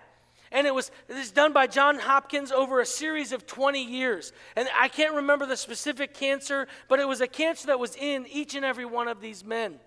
And 0.51 0.65
it 0.65 0.73
was, 0.73 0.89
it 1.07 1.13
was 1.13 1.31
done 1.31 1.53
by 1.53 1.67
John 1.67 1.99
Hopkins 1.99 2.51
over 2.51 2.79
a 2.79 2.85
series 2.85 3.31
of 3.31 3.45
20 3.45 3.83
years. 3.83 4.33
And 4.55 4.67
I 4.75 4.87
can't 4.87 5.13
remember 5.15 5.45
the 5.45 5.57
specific 5.57 6.15
cancer, 6.15 6.67
but 6.87 6.99
it 6.99 7.07
was 7.07 7.21
a 7.21 7.27
cancer 7.27 7.67
that 7.67 7.79
was 7.79 7.95
in 7.95 8.25
each 8.27 8.55
and 8.55 8.65
every 8.65 8.85
one 8.85 9.07
of 9.07 9.21
these 9.21 9.43
men. 9.43 9.79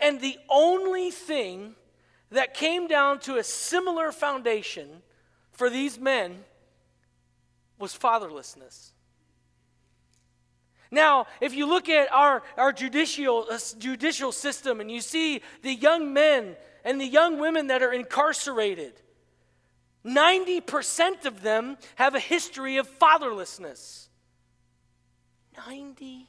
And 0.00 0.20
the 0.20 0.36
only 0.48 1.10
thing 1.12 1.76
that 2.30 2.54
came 2.54 2.88
down 2.88 3.20
to 3.20 3.36
a 3.36 3.44
similar 3.44 4.10
foundation 4.10 5.02
for 5.52 5.70
these 5.70 5.98
men 5.98 6.44
was 7.80 7.96
fatherlessness. 7.96 8.92
Now, 10.90 11.26
if 11.40 11.54
you 11.54 11.66
look 11.66 11.88
at 11.88 12.12
our, 12.12 12.42
our 12.56 12.72
judicial, 12.72 13.46
uh, 13.50 13.58
judicial 13.78 14.32
system 14.32 14.80
and 14.80 14.90
you 14.90 15.00
see 15.00 15.40
the 15.62 15.72
young 15.72 16.12
men 16.12 16.56
and 16.84 17.00
the 17.00 17.06
young 17.06 17.38
women 17.38 17.68
that 17.68 17.82
are 17.82 17.92
incarcerated, 17.92 19.00
90% 20.04 21.26
of 21.26 21.42
them 21.42 21.76
have 21.94 22.14
a 22.14 22.20
history 22.20 22.76
of 22.76 22.88
fatherlessness. 22.98 24.08
90%. 25.54 26.26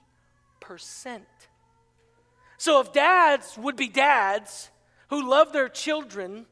So, 2.57 2.79
if 2.81 2.93
dads 2.93 3.57
would 3.57 3.75
be 3.75 3.87
dads 3.87 4.69
who 5.09 5.27
love 5.27 5.51
their 5.51 5.69
children, 5.69 6.45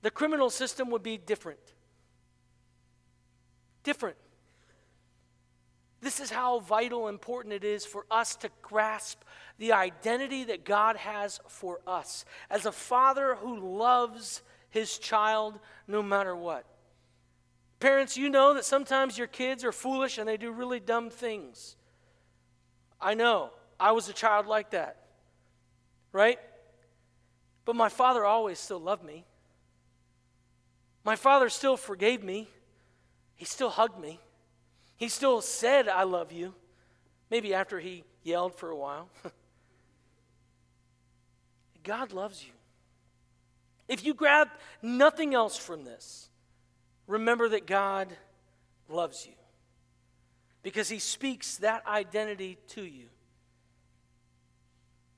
the 0.00 0.10
criminal 0.10 0.48
system 0.48 0.90
would 0.90 1.02
be 1.02 1.18
different 1.18 1.67
different. 3.88 4.18
This 6.02 6.20
is 6.20 6.28
how 6.28 6.60
vital 6.60 7.08
important 7.08 7.54
it 7.54 7.64
is 7.64 7.86
for 7.86 8.04
us 8.10 8.36
to 8.36 8.50
grasp 8.60 9.22
the 9.56 9.72
identity 9.72 10.44
that 10.44 10.66
God 10.66 10.96
has 10.96 11.40
for 11.48 11.80
us 11.86 12.26
as 12.50 12.66
a 12.66 12.70
father 12.70 13.36
who 13.36 13.78
loves 13.78 14.42
his 14.68 14.98
child 14.98 15.58
no 15.86 16.02
matter 16.02 16.36
what. 16.36 16.66
Parents, 17.80 18.14
you 18.14 18.28
know 18.28 18.52
that 18.52 18.66
sometimes 18.66 19.16
your 19.16 19.26
kids 19.26 19.64
are 19.64 19.72
foolish 19.72 20.18
and 20.18 20.28
they 20.28 20.36
do 20.36 20.52
really 20.52 20.80
dumb 20.80 21.08
things. 21.08 21.74
I 23.00 23.14
know. 23.14 23.52
I 23.80 23.92
was 23.92 24.10
a 24.10 24.12
child 24.12 24.46
like 24.46 24.72
that. 24.72 25.06
Right? 26.12 26.38
But 27.64 27.74
my 27.74 27.88
father 27.88 28.22
always 28.26 28.58
still 28.58 28.80
loved 28.80 29.02
me. 29.02 29.24
My 31.04 31.16
father 31.16 31.48
still 31.48 31.78
forgave 31.78 32.22
me. 32.22 32.50
He 33.38 33.46
still 33.46 33.70
hugged 33.70 33.98
me. 33.98 34.20
He 34.98 35.08
still 35.08 35.40
said, 35.40 35.88
I 35.88 36.02
love 36.02 36.32
you. 36.32 36.54
Maybe 37.30 37.54
after 37.54 37.78
he 37.78 38.04
yelled 38.22 38.54
for 38.54 38.68
a 38.68 38.76
while. 38.76 39.08
God 41.84 42.12
loves 42.12 42.44
you. 42.44 42.52
If 43.86 44.04
you 44.04 44.12
grab 44.12 44.48
nothing 44.82 45.34
else 45.34 45.56
from 45.56 45.84
this, 45.84 46.28
remember 47.06 47.48
that 47.48 47.66
God 47.66 48.08
loves 48.88 49.24
you 49.24 49.32
because 50.62 50.88
he 50.88 50.98
speaks 50.98 51.56
that 51.58 51.86
identity 51.86 52.58
to 52.68 52.82
you 52.82 53.06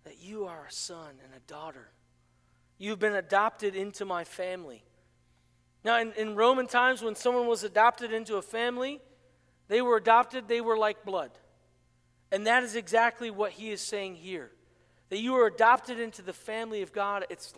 that 0.04 0.22
you 0.22 0.44
are 0.44 0.66
a 0.68 0.72
son 0.72 1.08
and 1.24 1.34
a 1.34 1.40
daughter. 1.52 1.88
You've 2.78 2.98
been 2.98 3.14
adopted 3.14 3.74
into 3.74 4.04
my 4.04 4.24
family. 4.24 4.82
Now, 5.84 6.00
in, 6.00 6.12
in 6.12 6.34
Roman 6.34 6.66
times, 6.66 7.02
when 7.02 7.14
someone 7.14 7.46
was 7.46 7.64
adopted 7.64 8.12
into 8.12 8.36
a 8.36 8.42
family, 8.42 9.00
they 9.68 9.80
were 9.80 9.96
adopted, 9.96 10.46
they 10.46 10.60
were 10.60 10.76
like 10.76 11.04
blood. 11.04 11.30
And 12.32 12.46
that 12.46 12.62
is 12.62 12.76
exactly 12.76 13.30
what 13.30 13.52
he 13.52 13.70
is 13.70 13.80
saying 13.80 14.16
here. 14.16 14.50
That 15.08 15.18
you 15.18 15.34
are 15.36 15.46
adopted 15.46 15.98
into 15.98 16.22
the 16.22 16.32
family 16.32 16.82
of 16.82 16.92
God. 16.92 17.24
It's 17.30 17.54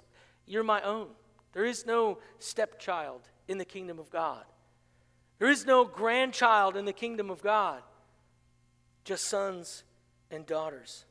you're 0.47 0.65
my 0.65 0.81
own. 0.83 1.09
There 1.53 1.65
is 1.65 1.85
no 1.85 2.19
stepchild 2.39 3.23
in 3.49 3.59
the 3.59 3.65
kingdom 3.65 3.99
of 3.99 4.11
God. 4.11 4.45
There 5.39 5.51
is 5.51 5.67
no 5.67 5.85
grandchild 5.85 6.77
in 6.77 6.85
the 6.85 6.93
kingdom 6.93 7.31
of 7.31 7.43
God. 7.43 7.83
Just 9.05 9.25
sons 9.25 9.85
and 10.31 10.47
daughters. 10.47 11.05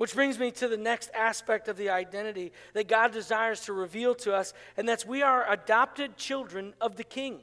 Which 0.00 0.14
brings 0.14 0.38
me 0.38 0.50
to 0.52 0.66
the 0.66 0.78
next 0.78 1.10
aspect 1.12 1.68
of 1.68 1.76
the 1.76 1.90
identity 1.90 2.52
that 2.72 2.88
God 2.88 3.12
desires 3.12 3.60
to 3.66 3.74
reveal 3.74 4.14
to 4.14 4.34
us, 4.34 4.54
and 4.78 4.88
that's 4.88 5.04
we 5.04 5.20
are 5.20 5.44
adopted 5.52 6.16
children 6.16 6.72
of 6.80 6.96
the 6.96 7.04
King. 7.04 7.40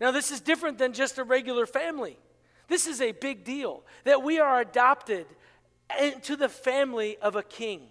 Now, 0.00 0.12
this 0.12 0.30
is 0.30 0.40
different 0.40 0.78
than 0.78 0.94
just 0.94 1.18
a 1.18 1.24
regular 1.24 1.66
family. 1.66 2.16
This 2.68 2.86
is 2.86 3.02
a 3.02 3.12
big 3.12 3.44
deal 3.44 3.82
that 4.04 4.22
we 4.22 4.38
are 4.38 4.60
adopted 4.60 5.26
into 6.00 6.36
the 6.36 6.48
family 6.48 7.18
of 7.18 7.36
a 7.36 7.42
king, 7.42 7.82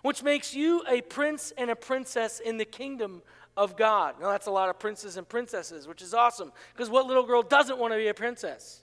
which 0.00 0.22
makes 0.22 0.54
you 0.54 0.82
a 0.88 1.02
prince 1.02 1.52
and 1.58 1.68
a 1.68 1.76
princess 1.76 2.40
in 2.40 2.56
the 2.56 2.64
kingdom 2.64 3.20
of 3.58 3.76
God. 3.76 4.14
Now, 4.22 4.30
that's 4.30 4.46
a 4.46 4.50
lot 4.50 4.70
of 4.70 4.78
princes 4.78 5.18
and 5.18 5.28
princesses, 5.28 5.86
which 5.86 6.00
is 6.00 6.14
awesome 6.14 6.50
because 6.72 6.88
what 6.88 7.06
little 7.06 7.26
girl 7.26 7.42
doesn't 7.42 7.76
want 7.76 7.92
to 7.92 7.98
be 7.98 8.08
a 8.08 8.14
princess? 8.14 8.80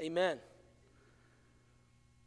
Amen. 0.00 0.38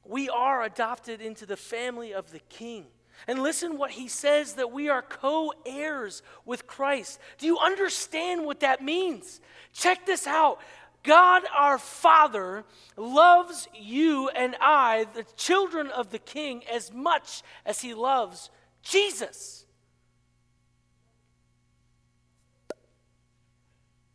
We 0.09 0.27
are 0.27 0.63
adopted 0.63 1.21
into 1.21 1.45
the 1.45 1.55
family 1.55 2.15
of 2.15 2.31
the 2.31 2.39
king. 2.49 2.87
And 3.27 3.43
listen 3.43 3.77
what 3.77 3.91
he 3.91 4.07
says 4.07 4.53
that 4.53 4.71
we 4.71 4.89
are 4.89 5.03
co 5.03 5.53
heirs 5.67 6.23
with 6.45 6.65
Christ. 6.65 7.19
Do 7.37 7.45
you 7.45 7.59
understand 7.59 8.43
what 8.43 8.61
that 8.61 8.83
means? 8.83 9.39
Check 9.71 10.07
this 10.07 10.25
out. 10.25 10.59
God 11.03 11.43
our 11.55 11.77
Father 11.77 12.63
loves 12.97 13.67
you 13.79 14.29
and 14.29 14.55
I, 14.59 15.05
the 15.13 15.25
children 15.37 15.89
of 15.89 16.09
the 16.09 16.17
King, 16.17 16.63
as 16.67 16.91
much 16.91 17.43
as 17.63 17.79
he 17.79 17.93
loves 17.93 18.49
Jesus. 18.81 19.65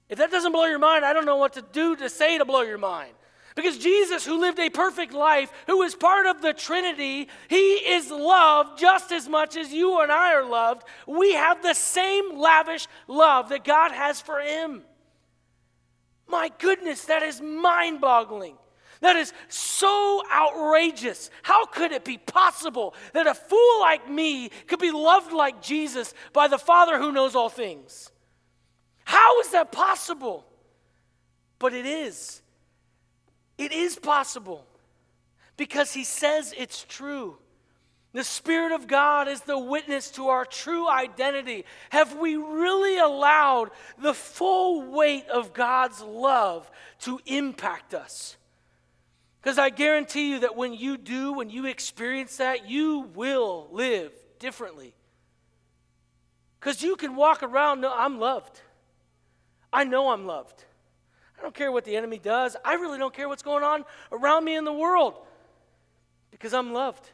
If 0.08 0.18
that 0.18 0.32
doesn't 0.32 0.52
blow 0.52 0.66
your 0.66 0.80
mind, 0.80 1.04
I 1.04 1.12
don't 1.12 1.24
know 1.24 1.36
what 1.36 1.52
to 1.52 1.62
do 1.72 1.94
to 1.96 2.10
say 2.10 2.36
to 2.38 2.44
blow 2.44 2.62
your 2.62 2.78
mind. 2.78 3.14
Because 3.54 3.78
Jesus, 3.78 4.26
who 4.26 4.40
lived 4.40 4.58
a 4.58 4.68
perfect 4.68 5.12
life, 5.12 5.52
who 5.66 5.82
is 5.82 5.94
part 5.94 6.26
of 6.26 6.42
the 6.42 6.52
Trinity, 6.52 7.28
he 7.48 7.74
is 7.74 8.10
loved 8.10 8.80
just 8.80 9.12
as 9.12 9.28
much 9.28 9.56
as 9.56 9.72
you 9.72 10.00
and 10.00 10.10
I 10.10 10.34
are 10.34 10.44
loved. 10.44 10.82
We 11.06 11.34
have 11.34 11.62
the 11.62 11.74
same 11.74 12.36
lavish 12.36 12.88
love 13.06 13.50
that 13.50 13.64
God 13.64 13.92
has 13.92 14.20
for 14.20 14.40
him. 14.40 14.82
My 16.26 16.50
goodness, 16.58 17.04
that 17.04 17.22
is 17.22 17.40
mind 17.40 18.00
boggling. 18.00 18.56
That 19.00 19.16
is 19.16 19.32
so 19.48 20.22
outrageous. 20.32 21.30
How 21.42 21.66
could 21.66 21.92
it 21.92 22.04
be 22.04 22.18
possible 22.18 22.94
that 23.12 23.26
a 23.26 23.34
fool 23.34 23.80
like 23.80 24.10
me 24.10 24.48
could 24.66 24.80
be 24.80 24.90
loved 24.90 25.32
like 25.32 25.62
Jesus 25.62 26.12
by 26.32 26.48
the 26.48 26.58
Father 26.58 26.98
who 26.98 27.12
knows 27.12 27.36
all 27.36 27.50
things? 27.50 28.10
How 29.04 29.40
is 29.40 29.50
that 29.50 29.70
possible? 29.70 30.44
But 31.58 31.74
it 31.74 31.86
is. 31.86 32.40
It 33.56 33.72
is 33.72 33.96
possible 33.96 34.66
because 35.56 35.92
he 35.92 36.04
says 36.04 36.54
it's 36.56 36.84
true. 36.84 37.36
The 38.12 38.24
Spirit 38.24 38.72
of 38.72 38.86
God 38.86 39.26
is 39.26 39.40
the 39.40 39.58
witness 39.58 40.10
to 40.12 40.28
our 40.28 40.44
true 40.44 40.88
identity. 40.88 41.64
Have 41.90 42.16
we 42.16 42.36
really 42.36 42.96
allowed 42.98 43.70
the 43.98 44.14
full 44.14 44.82
weight 44.82 45.28
of 45.28 45.52
God's 45.52 46.00
love 46.00 46.70
to 47.00 47.20
impact 47.26 47.92
us? 47.92 48.36
Because 49.42 49.58
I 49.58 49.70
guarantee 49.70 50.30
you 50.30 50.40
that 50.40 50.56
when 50.56 50.74
you 50.74 50.96
do, 50.96 51.32
when 51.32 51.50
you 51.50 51.66
experience 51.66 52.36
that, 52.36 52.70
you 52.70 53.10
will 53.14 53.68
live 53.72 54.12
differently. 54.38 54.94
Because 56.60 56.82
you 56.82 56.96
can 56.96 57.16
walk 57.16 57.42
around, 57.42 57.80
no, 57.80 57.92
I'm 57.94 58.18
loved. 58.18 58.60
I 59.72 59.84
know 59.84 60.10
I'm 60.10 60.24
loved. 60.24 60.64
I 61.38 61.42
don't 61.42 61.54
care 61.54 61.72
what 61.72 61.84
the 61.84 61.96
enemy 61.96 62.18
does. 62.18 62.56
I 62.64 62.74
really 62.74 62.98
don't 62.98 63.14
care 63.14 63.28
what's 63.28 63.42
going 63.42 63.64
on 63.64 63.84
around 64.12 64.44
me 64.44 64.56
in 64.56 64.64
the 64.64 64.72
world 64.72 65.14
because 66.30 66.54
I'm 66.54 66.72
loved. 66.72 67.10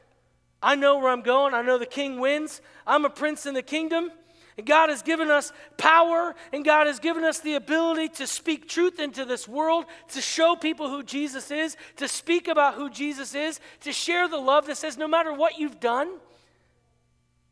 I 0.62 0.74
know 0.74 0.98
where 0.98 1.10
I'm 1.10 1.22
going. 1.22 1.54
I 1.54 1.62
know 1.62 1.78
the 1.78 1.86
king 1.86 2.20
wins. 2.20 2.60
I'm 2.86 3.04
a 3.04 3.10
prince 3.10 3.46
in 3.46 3.54
the 3.54 3.62
kingdom. 3.62 4.10
And 4.58 4.66
God 4.66 4.90
has 4.90 5.00
given 5.00 5.30
us 5.30 5.52
power, 5.78 6.34
and 6.52 6.64
God 6.64 6.86
has 6.86 6.98
given 6.98 7.24
us 7.24 7.38
the 7.40 7.54
ability 7.54 8.08
to 8.16 8.26
speak 8.26 8.68
truth 8.68 8.98
into 8.98 9.24
this 9.24 9.48
world, 9.48 9.86
to 10.08 10.20
show 10.20 10.54
people 10.54 10.90
who 10.90 11.02
Jesus 11.02 11.50
is, 11.50 11.76
to 11.96 12.06
speak 12.08 12.46
about 12.46 12.74
who 12.74 12.90
Jesus 12.90 13.34
is, 13.34 13.58
to 13.80 13.92
share 13.92 14.28
the 14.28 14.36
love 14.36 14.66
that 14.66 14.76
says 14.76 14.98
no 14.98 15.08
matter 15.08 15.32
what 15.32 15.58
you've 15.58 15.80
done, 15.80 16.10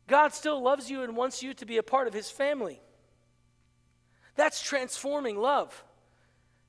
God 0.07 0.33
still 0.33 0.61
loves 0.61 0.89
you 0.91 1.03
and 1.03 1.15
wants 1.15 1.41
you 1.41 1.53
to 1.55 1.65
be 1.65 1.77
a 1.77 1.83
part 1.83 2.07
of 2.07 2.13
his 2.13 2.29
family. 2.29 2.79
That's 4.35 4.61
transforming 4.61 5.37
love. 5.37 5.83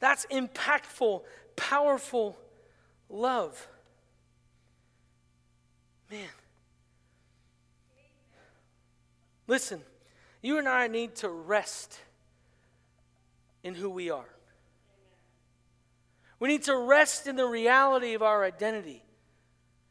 That's 0.01 0.27
impactful, 0.27 1.23
powerful 1.57 2.37
love. 3.09 3.69
Man. 6.11 6.27
Listen, 9.47 9.83
you 10.43 10.59
and 10.59 10.69
I 10.69 10.89
need 10.89 11.17
to 11.17 11.29
rest 11.29 12.01
in 13.63 13.75
who 13.75 13.91
we 13.91 14.11
are. 14.11 14.29
We 16.39 16.49
need 16.49 16.63
to 16.65 16.77
rest 16.77 17.27
in 17.27 17.37
the 17.37 17.47
reality 17.47 18.15
of 18.15 18.23
our 18.23 18.43
identity 18.43 19.05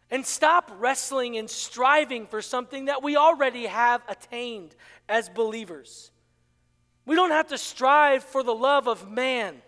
and 0.09 0.25
stop 0.25 0.71
wrestling 0.79 1.37
and 1.37 1.47
striving 1.47 2.25
for 2.25 2.41
something 2.41 2.85
that 2.85 3.03
we 3.03 3.15
already 3.15 3.67
have 3.67 4.01
attained 4.07 4.75
as 5.07 5.29
believers. 5.29 6.09
We 7.05 7.15
don't 7.15 7.29
have 7.29 7.49
to 7.49 7.57
strive 7.59 8.23
for 8.23 8.41
the 8.41 8.55
love 8.55 8.87
of 8.87 9.09
man 9.09 9.61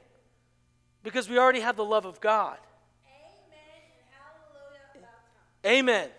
because 1.03 1.29
we 1.29 1.37
already 1.37 1.61
have 1.61 1.75
the 1.75 1.85
love 1.85 2.05
of 2.05 2.21
God. 2.21 2.57
Amen. 5.65 6.09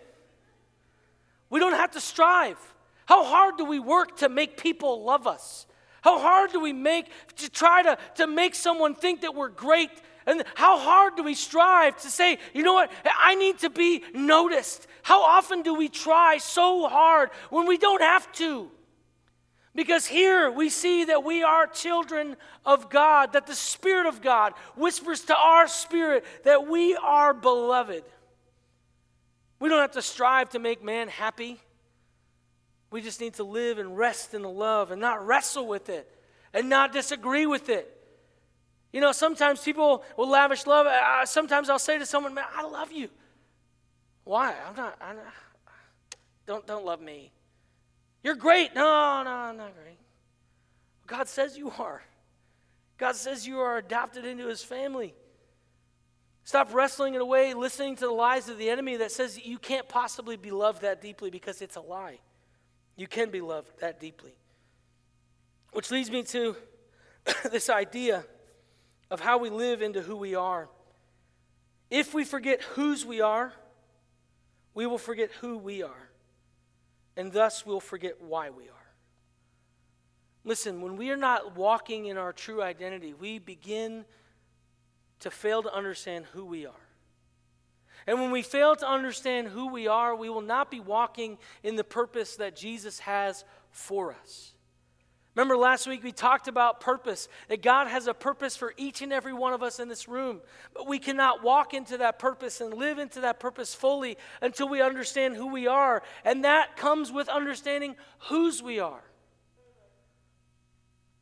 We 1.49 1.59
don't 1.59 1.73
have 1.73 1.91
to 1.91 2.01
strive. 2.01 2.57
How 3.05 3.23
hard 3.23 3.57
do 3.57 3.65
we 3.65 3.79
work 3.79 4.17
to 4.17 4.29
make 4.29 4.57
people 4.57 5.03
love 5.03 5.27
us? 5.27 5.67
How 6.01 6.19
hard 6.19 6.51
do 6.51 6.59
we 6.59 6.73
make 6.73 7.07
to 7.37 7.49
try 7.49 7.83
to, 7.83 7.97
to 8.15 8.27
make 8.27 8.55
someone 8.55 8.95
think 8.95 9.21
that 9.21 9.35
we're 9.35 9.49
great? 9.49 9.89
And 10.25 10.43
how 10.55 10.77
hard 10.77 11.15
do 11.15 11.23
we 11.23 11.33
strive 11.33 11.97
to 12.01 12.09
say, 12.09 12.37
you 12.53 12.63
know 12.63 12.73
what, 12.73 12.91
I 13.05 13.35
need 13.35 13.59
to 13.59 13.69
be 13.69 14.03
noticed? 14.13 14.87
How 15.01 15.21
often 15.21 15.61
do 15.61 15.73
we 15.73 15.89
try 15.89 16.37
so 16.37 16.87
hard 16.87 17.29
when 17.49 17.67
we 17.67 17.77
don't 17.77 18.01
have 18.01 18.31
to? 18.33 18.71
Because 19.75 20.05
here 20.05 20.51
we 20.51 20.69
see 20.69 21.05
that 21.05 21.23
we 21.23 21.41
are 21.41 21.65
children 21.65 22.35
of 22.65 22.89
God, 22.89 23.33
that 23.33 23.47
the 23.47 23.55
Spirit 23.55 24.05
of 24.05 24.21
God 24.21 24.53
whispers 24.75 25.21
to 25.21 25.35
our 25.35 25.67
spirit 25.67 26.23
that 26.43 26.67
we 26.67 26.95
are 26.95 27.33
beloved. 27.33 28.03
We 29.59 29.69
don't 29.69 29.79
have 29.79 29.93
to 29.93 30.01
strive 30.01 30.49
to 30.49 30.59
make 30.59 30.83
man 30.83 31.07
happy. 31.07 31.59
We 32.91 33.01
just 33.01 33.19
need 33.19 33.33
to 33.35 33.43
live 33.43 33.79
and 33.79 33.97
rest 33.97 34.35
in 34.35 34.43
the 34.43 34.49
love 34.49 34.91
and 34.91 35.01
not 35.01 35.25
wrestle 35.25 35.65
with 35.65 35.89
it 35.89 36.07
and 36.53 36.69
not 36.69 36.93
disagree 36.93 37.47
with 37.47 37.69
it. 37.69 37.89
You 38.91 39.01
know, 39.01 39.11
sometimes 39.11 39.61
people 39.61 40.03
will 40.17 40.29
lavish 40.29 40.67
love. 40.67 40.85
Sometimes 41.27 41.69
I'll 41.69 41.79
say 41.79 41.97
to 41.97 42.05
someone, 42.05 42.35
"Man, 42.35 42.45
I 42.55 42.61
love 42.61 42.91
you." 42.91 43.09
Why? 44.23 44.53
I'm 44.67 44.75
not. 44.75 44.97
I'm 45.01 45.15
not 45.15 45.25
don't 46.45 46.67
don't 46.67 46.85
love 46.85 47.01
me. 47.01 47.31
You're 48.23 48.35
great. 48.35 48.73
No, 48.73 49.21
no, 49.23 49.29
I'm 49.29 49.57
not 49.57 49.73
great. 49.75 49.97
God 51.05 51.27
says 51.27 51.57
you 51.57 51.71
are. 51.77 52.01
God 52.97 53.15
says 53.15 53.45
you 53.45 53.59
are 53.59 53.77
adopted 53.77 54.25
into 54.25 54.47
his 54.47 54.63
family. 54.63 55.13
Stop 56.45 56.73
wrestling 56.73 57.15
it 57.15 57.21
away, 57.21 57.53
listening 57.53 57.95
to 57.97 58.05
the 58.05 58.11
lies 58.11 58.49
of 58.49 58.57
the 58.57 58.69
enemy 58.69 58.97
that 58.97 59.11
says 59.11 59.45
you 59.45 59.57
can't 59.57 59.87
possibly 59.87 60.37
be 60.37 60.51
loved 60.51 60.81
that 60.81 61.01
deeply 61.01 61.29
because 61.29 61.61
it's 61.61 61.75
a 61.75 61.81
lie. 61.81 62.19
You 62.95 63.07
can 63.07 63.29
be 63.29 63.41
loved 63.41 63.79
that 63.79 63.99
deeply. 63.99 64.33
Which 65.73 65.91
leads 65.91 66.11
me 66.11 66.23
to 66.23 66.55
this 67.51 67.69
idea 67.69 68.23
of 69.11 69.19
how 69.19 69.37
we 69.37 69.49
live 69.49 69.81
into 69.81 70.01
who 70.01 70.15
we 70.15 70.35
are. 70.35 70.69
If 71.89 72.13
we 72.13 72.23
forget 72.23 72.61
whose 72.61 73.05
we 73.05 73.21
are, 73.21 73.53
we 74.73 74.85
will 74.85 74.97
forget 74.97 75.29
who 75.41 75.57
we 75.57 75.83
are 75.83 76.09
and 77.15 77.31
thus 77.31 77.65
we'll 77.65 77.79
forget 77.79 78.21
why 78.21 78.49
we 78.49 78.65
are. 78.65 78.69
Listen, 80.45 80.81
when 80.81 80.97
we 80.97 81.09
are 81.09 81.17
not 81.17 81.55
walking 81.55 82.07
in 82.07 82.17
our 82.17 82.33
true 82.33 82.61
identity, 82.61 83.13
we 83.13 83.39
begin 83.39 84.03
to 85.19 85.31
fail 85.31 85.63
to 85.63 85.73
understand 85.73 86.25
who 86.33 86.45
we 86.45 86.65
are. 86.65 86.73
And 88.05 88.19
when 88.19 88.31
we 88.31 88.41
fail 88.41 88.75
to 88.75 88.87
understand 88.87 89.47
who 89.47 89.69
we 89.69 89.87
are, 89.87 90.13
we 90.15 90.29
will 90.29 90.41
not 90.41 90.69
be 90.69 90.81
walking 90.81 91.37
in 91.63 91.77
the 91.77 91.83
purpose 91.83 92.35
that 92.35 92.55
Jesus 92.55 92.99
has 92.99 93.45
for 93.71 94.13
us. 94.21 94.53
Remember 95.35 95.57
last 95.57 95.87
week 95.87 96.03
we 96.03 96.11
talked 96.11 96.47
about 96.47 96.79
purpose, 96.79 97.27
that 97.47 97.63
God 97.63 97.87
has 97.87 98.05
a 98.05 98.13
purpose 98.13 98.55
for 98.55 98.73
each 98.77 99.01
and 99.01 99.11
every 99.11 99.33
one 99.33 99.53
of 99.53 99.63
us 99.63 99.79
in 99.79 99.87
this 99.87 100.07
room. 100.07 100.41
But 100.75 100.87
we 100.87 100.99
cannot 100.99 101.41
walk 101.41 101.73
into 101.73 101.97
that 101.97 102.19
purpose 102.19 102.61
and 102.61 102.73
live 102.73 102.99
into 102.99 103.21
that 103.21 103.39
purpose 103.39 103.73
fully 103.73 104.17
until 104.41 104.69
we 104.69 104.81
understand 104.81 105.35
who 105.35 105.47
we 105.47 105.65
are. 105.65 106.03
And 106.23 106.43
that 106.43 106.77
comes 106.77 107.11
with 107.11 107.29
understanding 107.29 107.95
whose 108.29 108.61
we 108.61 108.79
are. 108.79 109.03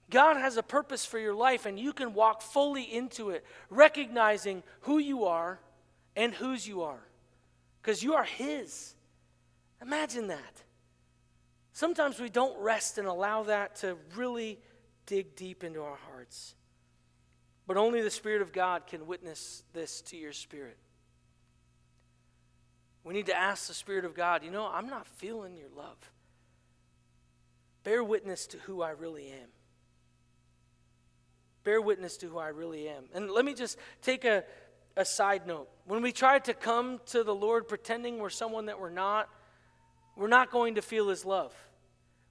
God 0.10 0.36
has 0.36 0.58
a 0.58 0.64
purpose 0.64 1.06
for 1.06 1.18
your 1.18 1.34
life, 1.34 1.66
and 1.66 1.80
you 1.80 1.94
can 1.94 2.14
walk 2.14 2.42
fully 2.42 2.84
into 2.84 3.30
it, 3.30 3.46
recognizing 3.70 4.62
who 4.82 4.98
you 4.98 5.24
are 5.24 5.62
and 6.18 6.34
whose 6.34 6.68
you 6.68 6.82
are, 6.82 7.02
because 7.82 8.04
you 8.04 8.16
are 8.16 8.26
His. 8.26 8.94
Imagine 9.82 10.28
that. 10.28 10.64
Sometimes 11.74 12.20
we 12.20 12.30
don't 12.30 12.58
rest 12.60 12.98
and 12.98 13.08
allow 13.08 13.44
that 13.44 13.78
to 13.78 13.98
really 14.16 14.60
dig 15.06 15.36
deep 15.36 15.64
into 15.64 15.82
our 15.82 15.98
hearts. 16.10 16.56
But 17.68 17.78
only 17.78 18.02
the 18.02 18.12
Spirit 18.12 18.42
of 18.42 18.52
God 18.52 18.88
can 18.88 19.08
witness 19.08 19.64
this 19.74 20.02
to 20.04 20.18
your 20.18 20.34
spirit. 20.34 20.78
We 23.04 23.14
need 23.14 23.28
to 23.28 23.36
ask 23.36 23.68
the 23.68 23.74
Spirit 23.74 24.06
of 24.06 24.14
God, 24.14 24.44
you 24.44 24.52
know, 24.52 24.70
I'm 24.72 24.88
not 24.88 25.08
feeling 25.08 25.56
your 25.56 25.70
love. 25.76 25.98
Bear 27.84 28.04
witness 28.04 28.46
to 28.48 28.58
who 28.58 28.82
I 28.82 28.92
really 28.92 29.28
am. 29.28 29.50
Bear 31.64 31.82
witness 31.82 32.18
to 32.18 32.28
who 32.28 32.38
I 32.38 32.50
really 32.50 32.90
am. 32.90 33.06
And 33.14 33.32
let 33.32 33.46
me 33.46 33.54
just 33.54 33.78
take 34.02 34.26
a, 34.26 34.44
a 34.98 35.06
side 35.06 35.48
note. 35.48 35.70
When 35.86 36.02
we 36.02 36.12
try 36.12 36.40
to 36.40 36.54
come 36.54 37.00
to 37.08 37.24
the 37.24 37.34
Lord 37.34 37.68
pretending 37.68 38.20
we're 38.20 38.30
someone 38.30 38.66
that 38.66 38.80
we're 38.80 38.90
not, 38.90 39.30
we're 40.16 40.28
not 40.28 40.52
going 40.52 40.76
to 40.76 40.82
feel 40.82 41.10
His 41.10 41.26
love. 41.26 41.54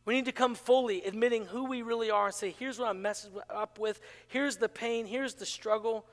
We 0.05 0.15
need 0.15 0.25
to 0.27 0.33
come 0.33 0.55
fully 0.55 1.03
admitting 1.03 1.45
who 1.45 1.65
we 1.65 1.83
really 1.83 2.11
are 2.11 2.27
and 2.27 2.35
say, 2.35 2.55
here's 2.59 2.79
what 2.79 2.89
I'm 2.89 3.03
messing 3.03 3.33
up 3.49 3.79
with. 3.79 4.01
Here's 4.29 4.57
the 4.57 4.69
pain. 4.69 5.07
Here's 5.07 5.35
the 5.35 5.47
struggle. 5.47 6.07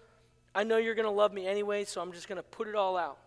I 0.53 0.63
know 0.63 0.77
you're 0.77 0.95
going 0.95 1.05
to 1.07 1.11
love 1.11 1.33
me 1.33 1.47
anyway, 1.47 1.85
so 1.85 2.01
I'm 2.01 2.11
just 2.11 2.27
going 2.27 2.37
to 2.37 2.43
put 2.43 2.67
it 2.67 2.75
all 2.75 2.97
out. 2.97 3.17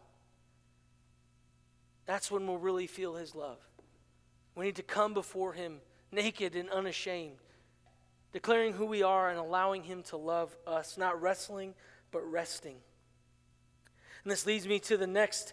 That's 2.06 2.30
when 2.30 2.46
we'll 2.46 2.58
really 2.58 2.86
feel 2.86 3.14
His 3.14 3.34
love. 3.34 3.58
We 4.54 4.66
need 4.66 4.76
to 4.76 4.82
come 4.82 5.14
before 5.14 5.52
Him 5.52 5.78
naked 6.12 6.56
and 6.56 6.68
unashamed, 6.70 7.38
declaring 8.32 8.72
who 8.72 8.84
we 8.84 9.02
are 9.02 9.30
and 9.30 9.38
allowing 9.38 9.84
Him 9.84 10.02
to 10.04 10.16
love 10.16 10.56
us, 10.66 10.98
not 10.98 11.20
wrestling, 11.22 11.74
but 12.10 12.22
resting. 12.30 12.76
And 14.24 14.30
this 14.30 14.44
leads 14.44 14.66
me 14.66 14.78
to 14.80 14.96
the 14.96 15.06
next 15.06 15.52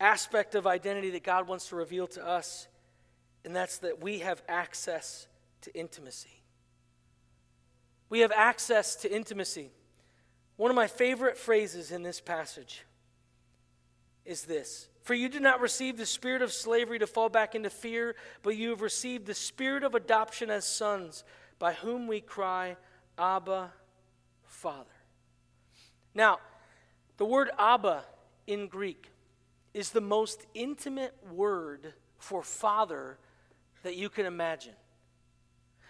aspect 0.00 0.54
of 0.54 0.66
identity 0.66 1.10
that 1.10 1.24
God 1.24 1.48
wants 1.48 1.68
to 1.68 1.76
reveal 1.76 2.06
to 2.08 2.26
us, 2.26 2.68
and 3.44 3.54
that's 3.54 3.78
that 3.78 4.02
we 4.02 4.20
have 4.20 4.42
access 4.48 5.26
to 5.62 5.74
intimacy. 5.74 6.42
We 8.08 8.20
have 8.20 8.32
access 8.32 8.96
to 8.96 9.14
intimacy. 9.14 9.70
One 10.56 10.70
of 10.70 10.76
my 10.76 10.86
favorite 10.86 11.36
phrases 11.36 11.90
in 11.92 12.02
this 12.02 12.20
passage 12.20 12.84
is 14.24 14.42
this 14.42 14.88
For 15.02 15.14
you 15.14 15.28
did 15.28 15.42
not 15.42 15.60
receive 15.60 15.96
the 15.96 16.06
spirit 16.06 16.42
of 16.42 16.52
slavery 16.52 16.98
to 16.98 17.06
fall 17.06 17.28
back 17.28 17.54
into 17.54 17.70
fear, 17.70 18.14
but 18.42 18.56
you 18.56 18.70
have 18.70 18.82
received 18.82 19.26
the 19.26 19.34
spirit 19.34 19.84
of 19.84 19.94
adoption 19.94 20.50
as 20.50 20.64
sons, 20.64 21.24
by 21.58 21.72
whom 21.74 22.06
we 22.06 22.20
cry, 22.20 22.76
Abba, 23.18 23.72
Father. 24.44 24.84
Now, 26.14 26.38
the 27.16 27.24
word 27.24 27.50
Abba 27.58 28.04
in 28.46 28.68
Greek 28.68 29.10
is 29.78 29.90
the 29.90 30.00
most 30.00 30.44
intimate 30.54 31.14
word 31.32 31.94
for 32.18 32.42
father 32.42 33.16
that 33.84 33.94
you 33.94 34.08
can 34.08 34.26
imagine. 34.26 34.74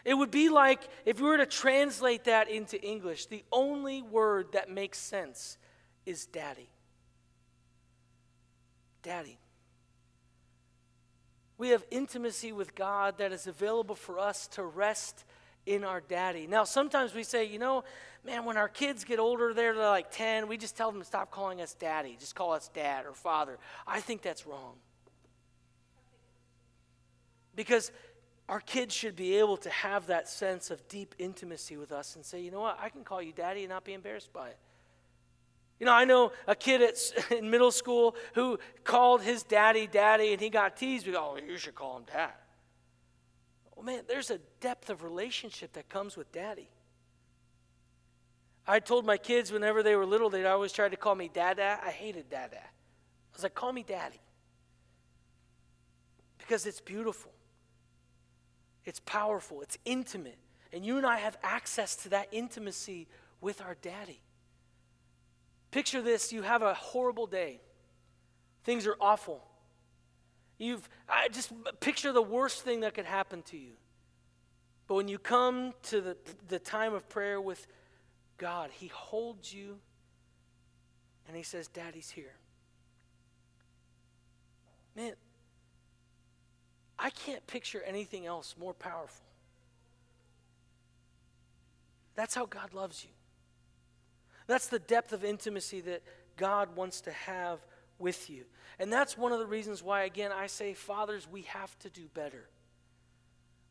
It 0.04 0.12
would 0.12 0.30
be 0.30 0.50
like 0.50 0.86
if 1.06 1.18
you 1.18 1.24
were 1.24 1.38
to 1.38 1.46
translate 1.46 2.24
that 2.24 2.50
into 2.50 2.78
English, 2.82 3.26
the 3.26 3.44
only 3.50 4.02
word 4.02 4.52
that 4.52 4.70
makes 4.70 4.98
sense 4.98 5.56
is 6.04 6.26
daddy. 6.26 6.68
Daddy. 9.02 9.38
We 11.56 11.70
have 11.70 11.82
intimacy 11.90 12.52
with 12.52 12.74
God 12.74 13.16
that 13.16 13.32
is 13.32 13.46
available 13.46 13.94
for 13.94 14.18
us 14.18 14.48
to 14.48 14.64
rest 14.64 15.24
in 15.68 15.84
our 15.84 16.00
daddy. 16.00 16.46
Now, 16.46 16.64
sometimes 16.64 17.14
we 17.14 17.22
say, 17.22 17.44
you 17.44 17.58
know, 17.58 17.84
man, 18.24 18.46
when 18.46 18.56
our 18.56 18.68
kids 18.68 19.04
get 19.04 19.18
older, 19.18 19.52
they're 19.52 19.74
like 19.74 20.10
10, 20.10 20.48
we 20.48 20.56
just 20.56 20.76
tell 20.76 20.90
them 20.90 21.00
to 21.00 21.06
stop 21.06 21.30
calling 21.30 21.60
us 21.60 21.74
daddy. 21.74 22.16
Just 22.18 22.34
call 22.34 22.52
us 22.52 22.68
dad 22.68 23.04
or 23.04 23.12
father. 23.12 23.58
I 23.86 24.00
think 24.00 24.22
that's 24.22 24.46
wrong. 24.46 24.76
Because 27.54 27.92
our 28.48 28.60
kids 28.60 28.94
should 28.94 29.14
be 29.14 29.36
able 29.36 29.58
to 29.58 29.70
have 29.70 30.06
that 30.06 30.26
sense 30.26 30.70
of 30.70 30.88
deep 30.88 31.14
intimacy 31.18 31.76
with 31.76 31.92
us 31.92 32.16
and 32.16 32.24
say, 32.24 32.40
you 32.40 32.50
know 32.50 32.60
what, 32.60 32.78
I 32.80 32.88
can 32.88 33.04
call 33.04 33.20
you 33.20 33.32
daddy 33.32 33.64
and 33.64 33.68
not 33.68 33.84
be 33.84 33.92
embarrassed 33.92 34.32
by 34.32 34.48
it. 34.48 34.58
You 35.78 35.86
know, 35.86 35.92
I 35.92 36.06
know 36.06 36.32
a 36.46 36.54
kid 36.54 36.80
at, 36.80 36.96
in 37.30 37.50
middle 37.50 37.70
school 37.70 38.16
who 38.34 38.58
called 38.84 39.20
his 39.20 39.42
daddy 39.42 39.86
daddy 39.86 40.32
and 40.32 40.40
he 40.40 40.48
got 40.48 40.78
teased. 40.78 41.06
We 41.06 41.12
go, 41.12 41.36
oh, 41.36 41.38
you 41.46 41.58
should 41.58 41.74
call 41.74 41.98
him 41.98 42.04
dad. 42.10 42.32
Well, 43.78 43.84
man, 43.84 44.02
there's 44.08 44.30
a 44.32 44.38
depth 44.60 44.90
of 44.90 45.04
relationship 45.04 45.74
that 45.74 45.88
comes 45.88 46.16
with 46.16 46.32
daddy. 46.32 46.68
I 48.66 48.80
told 48.80 49.06
my 49.06 49.16
kids 49.16 49.52
whenever 49.52 49.84
they 49.84 49.94
were 49.94 50.04
little, 50.04 50.28
they'd 50.30 50.46
always 50.46 50.72
try 50.72 50.88
to 50.88 50.96
call 50.96 51.14
me 51.14 51.30
dada. 51.32 51.78
I 51.80 51.90
hated 51.92 52.28
dada. 52.28 52.56
I 52.56 53.34
was 53.34 53.44
like, 53.44 53.54
call 53.54 53.72
me 53.72 53.84
daddy. 53.84 54.20
Because 56.38 56.66
it's 56.66 56.80
beautiful, 56.80 57.30
it's 58.84 58.98
powerful, 58.98 59.62
it's 59.62 59.78
intimate. 59.84 60.38
And 60.72 60.84
you 60.84 60.96
and 60.96 61.06
I 61.06 61.18
have 61.18 61.38
access 61.44 61.94
to 61.96 62.08
that 62.08 62.26
intimacy 62.32 63.06
with 63.40 63.60
our 63.60 63.76
daddy. 63.80 64.20
Picture 65.70 66.02
this 66.02 66.32
you 66.32 66.42
have 66.42 66.62
a 66.62 66.74
horrible 66.74 67.28
day, 67.28 67.60
things 68.64 68.88
are 68.88 68.96
awful. 69.00 69.46
You've 70.58 70.88
I 71.08 71.28
just 71.28 71.52
picture 71.80 72.12
the 72.12 72.22
worst 72.22 72.62
thing 72.62 72.80
that 72.80 72.94
could 72.94 73.06
happen 73.06 73.42
to 73.42 73.56
you. 73.56 73.72
But 74.88 74.94
when 74.94 75.08
you 75.08 75.18
come 75.18 75.74
to 75.84 76.00
the, 76.00 76.16
the 76.48 76.58
time 76.58 76.94
of 76.94 77.08
prayer 77.08 77.40
with 77.40 77.66
God, 78.38 78.70
He 78.72 78.88
holds 78.88 79.52
you 79.52 79.78
and 81.26 81.36
He 81.36 81.42
says, 81.42 81.68
Daddy's 81.68 82.10
here. 82.10 82.34
Man, 84.96 85.12
I 86.98 87.10
can't 87.10 87.46
picture 87.46 87.82
anything 87.86 88.26
else 88.26 88.56
more 88.58 88.74
powerful. 88.74 89.24
That's 92.16 92.34
how 92.34 92.46
God 92.46 92.74
loves 92.74 93.04
you. 93.04 93.10
That's 94.48 94.66
the 94.66 94.80
depth 94.80 95.12
of 95.12 95.24
intimacy 95.24 95.82
that 95.82 96.02
God 96.36 96.74
wants 96.74 97.02
to 97.02 97.12
have 97.12 97.60
with 97.98 98.30
you. 98.30 98.44
And 98.78 98.92
that's 98.92 99.18
one 99.18 99.32
of 99.32 99.38
the 99.38 99.46
reasons 99.46 99.82
why, 99.82 100.04
again, 100.04 100.30
I 100.32 100.46
say, 100.46 100.74
fathers, 100.74 101.26
we 101.30 101.42
have 101.42 101.76
to 101.80 101.90
do 101.90 102.08
better. 102.14 102.48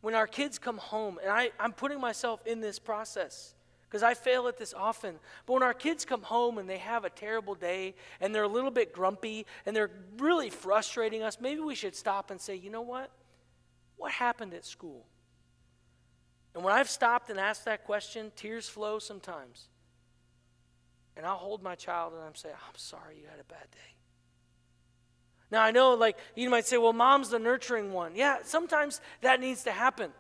When 0.01 0.15
our 0.15 0.27
kids 0.27 0.59
come 0.59 0.77
home, 0.77 1.19
and 1.21 1.31
I, 1.31 1.51
I'm 1.59 1.73
putting 1.73 1.99
myself 1.99 2.45
in 2.45 2.59
this 2.59 2.79
process 2.79 3.55
because 3.89 4.03
I 4.03 4.13
fail 4.13 4.47
at 4.47 4.57
this 4.57 4.73
often. 4.73 5.15
But 5.45 5.53
when 5.53 5.63
our 5.63 5.73
kids 5.73 6.03
come 6.03 6.21
home 6.21 6.57
and 6.57 6.69
they 6.69 6.77
have 6.77 7.05
a 7.05 7.09
terrible 7.09 7.55
day 7.55 7.95
and 8.19 8.35
they're 8.35 8.43
a 8.43 8.47
little 8.47 8.71
bit 8.71 8.93
grumpy 8.93 9.45
and 9.65 9.75
they're 9.75 9.91
really 10.17 10.49
frustrating 10.49 11.23
us, 11.23 11.37
maybe 11.39 11.61
we 11.61 11.75
should 11.75 11.95
stop 11.95 12.29
and 12.29 12.39
say, 12.39 12.55
you 12.55 12.69
know 12.69 12.81
what? 12.81 13.11
What 13.95 14.11
happened 14.11 14.53
at 14.53 14.65
school? 14.65 15.05
And 16.53 16.63
when 16.63 16.73
I've 16.73 16.89
stopped 16.89 17.29
and 17.29 17.39
asked 17.39 17.65
that 17.65 17.85
question, 17.85 18.31
tears 18.35 18.67
flow 18.67 18.99
sometimes. 18.99 19.69
And 21.15 21.25
I'll 21.25 21.37
hold 21.37 21.63
my 21.63 21.75
child 21.75 22.13
and 22.13 22.21
I'm 22.21 22.35
saying, 22.35 22.55
I'm 22.55 22.77
sorry 22.77 23.17
you 23.21 23.27
had 23.29 23.39
a 23.39 23.43
bad 23.45 23.71
day. 23.71 23.96
Now, 25.49 25.63
I 25.63 25.71
know, 25.71 25.93
like, 25.93 26.17
you 26.35 26.49
might 26.49 26.65
say, 26.65 26.77
well, 26.77 26.93
mom's 26.93 27.29
the 27.29 27.39
nurturing 27.39 27.93
one. 27.93 28.15
Yeah, 28.15 28.37
sometimes 28.43 28.99
that 29.21 29.39
needs 29.39 29.63
to 29.63 29.71
happen. 29.71 30.11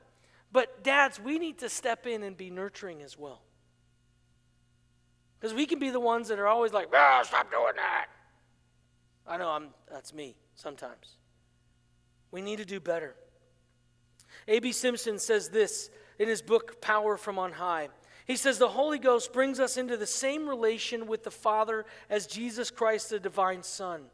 But, 0.51 0.83
dads, 0.83 1.19
we 1.19 1.37
need 1.37 1.59
to 1.59 1.69
step 1.69 2.07
in 2.07 2.23
and 2.23 2.37
be 2.37 2.49
nurturing 2.49 3.01
as 3.01 3.17
well. 3.17 3.41
Because 5.39 5.53
we 5.53 5.65
can 5.65 5.79
be 5.79 5.89
the 5.89 5.99
ones 5.99 6.29
that 6.29 6.39
are 6.39 6.47
always 6.47 6.71
like, 6.71 6.87
oh, 6.93 7.21
stop 7.23 7.51
doing 7.51 7.73
that. 7.75 8.07
I 9.27 9.37
know 9.37 9.49
I'm, 9.49 9.67
that's 9.91 10.13
me 10.13 10.35
sometimes. 10.55 11.17
We 12.31 12.41
need 12.41 12.57
to 12.57 12.65
do 12.65 12.79
better. 12.79 13.15
A.B. 14.47 14.71
Simpson 14.71 15.19
says 15.19 15.49
this 15.49 15.89
in 16.19 16.29
his 16.29 16.41
book, 16.41 16.81
Power 16.81 17.17
from 17.17 17.37
On 17.37 17.51
High. 17.51 17.89
He 18.25 18.35
says, 18.35 18.57
The 18.57 18.67
Holy 18.69 18.99
Ghost 18.99 19.33
brings 19.33 19.59
us 19.59 19.77
into 19.77 19.97
the 19.97 20.07
same 20.07 20.47
relation 20.47 21.07
with 21.07 21.23
the 21.23 21.31
Father 21.31 21.85
as 22.09 22.27
Jesus 22.27 22.71
Christ, 22.71 23.09
the 23.09 23.19
divine 23.19 23.63
Son. 23.63 24.05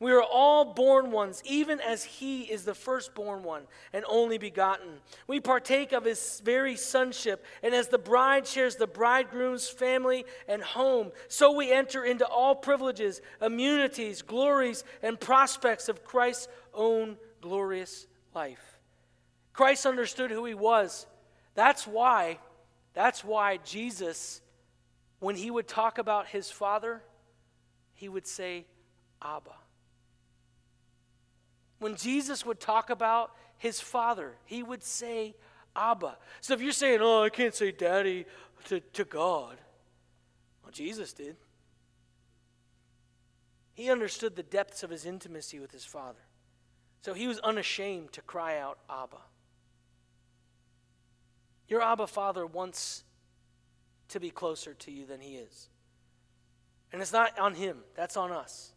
We 0.00 0.12
are 0.12 0.22
all 0.22 0.74
born 0.74 1.10
ones, 1.10 1.42
even 1.44 1.80
as 1.80 2.04
he 2.04 2.42
is 2.42 2.64
the 2.64 2.74
firstborn 2.74 3.42
one 3.42 3.62
and 3.92 4.04
only 4.08 4.38
begotten. 4.38 5.00
We 5.26 5.40
partake 5.40 5.92
of 5.92 6.04
his 6.04 6.40
very 6.44 6.76
sonship, 6.76 7.44
and 7.64 7.74
as 7.74 7.88
the 7.88 7.98
bride 7.98 8.46
shares 8.46 8.76
the 8.76 8.86
bridegroom's 8.86 9.68
family 9.68 10.24
and 10.46 10.62
home, 10.62 11.10
so 11.26 11.52
we 11.52 11.72
enter 11.72 12.04
into 12.04 12.26
all 12.26 12.54
privileges, 12.54 13.20
immunities, 13.42 14.22
glories, 14.22 14.84
and 15.02 15.18
prospects 15.18 15.88
of 15.88 16.04
Christ's 16.04 16.46
own 16.72 17.16
glorious 17.40 18.06
life. 18.34 18.78
Christ 19.52 19.84
understood 19.84 20.30
who 20.30 20.44
he 20.44 20.54
was 20.54 21.06
That's 21.56 21.88
why, 21.88 22.38
that's 22.94 23.24
why 23.24 23.56
Jesus, 23.64 24.40
when 25.18 25.34
he 25.34 25.50
would 25.50 25.66
talk 25.66 25.98
about 25.98 26.28
his 26.28 26.52
Father, 26.52 27.02
he 27.94 28.08
would 28.08 28.28
say, 28.28 28.64
Abba. 29.20 29.50
When 31.78 31.96
Jesus 31.96 32.44
would 32.44 32.60
talk 32.60 32.90
about 32.90 33.32
his 33.56 33.80
Father, 33.80 34.34
he 34.44 34.62
would 34.62 34.82
say, 34.82 35.34
Abba. 35.76 36.16
So 36.40 36.54
if 36.54 36.60
you're 36.60 36.72
saying, 36.72 37.00
oh, 37.00 37.22
I 37.22 37.28
can't 37.28 37.54
say 37.54 37.70
daddy 37.70 38.26
to, 38.66 38.80
to 38.80 39.04
God, 39.04 39.56
well, 40.62 40.72
Jesus 40.72 41.12
did. 41.12 41.36
He 43.74 43.90
understood 43.90 44.34
the 44.34 44.42
depths 44.42 44.82
of 44.82 44.90
his 44.90 45.06
intimacy 45.06 45.60
with 45.60 45.70
his 45.70 45.84
Father. 45.84 46.18
So 47.02 47.14
he 47.14 47.28
was 47.28 47.38
unashamed 47.38 48.12
to 48.12 48.22
cry 48.22 48.58
out, 48.58 48.78
Abba. 48.90 49.18
Your 51.68 51.80
Abba 51.80 52.06
Father 52.08 52.44
wants 52.44 53.04
to 54.08 54.18
be 54.18 54.30
closer 54.30 54.74
to 54.74 54.90
you 54.90 55.06
than 55.06 55.20
he 55.20 55.36
is. 55.36 55.68
And 56.92 57.00
it's 57.00 57.12
not 57.12 57.38
on 57.38 57.54
him, 57.54 57.78
that's 57.94 58.16
on 58.16 58.32
us. 58.32 58.72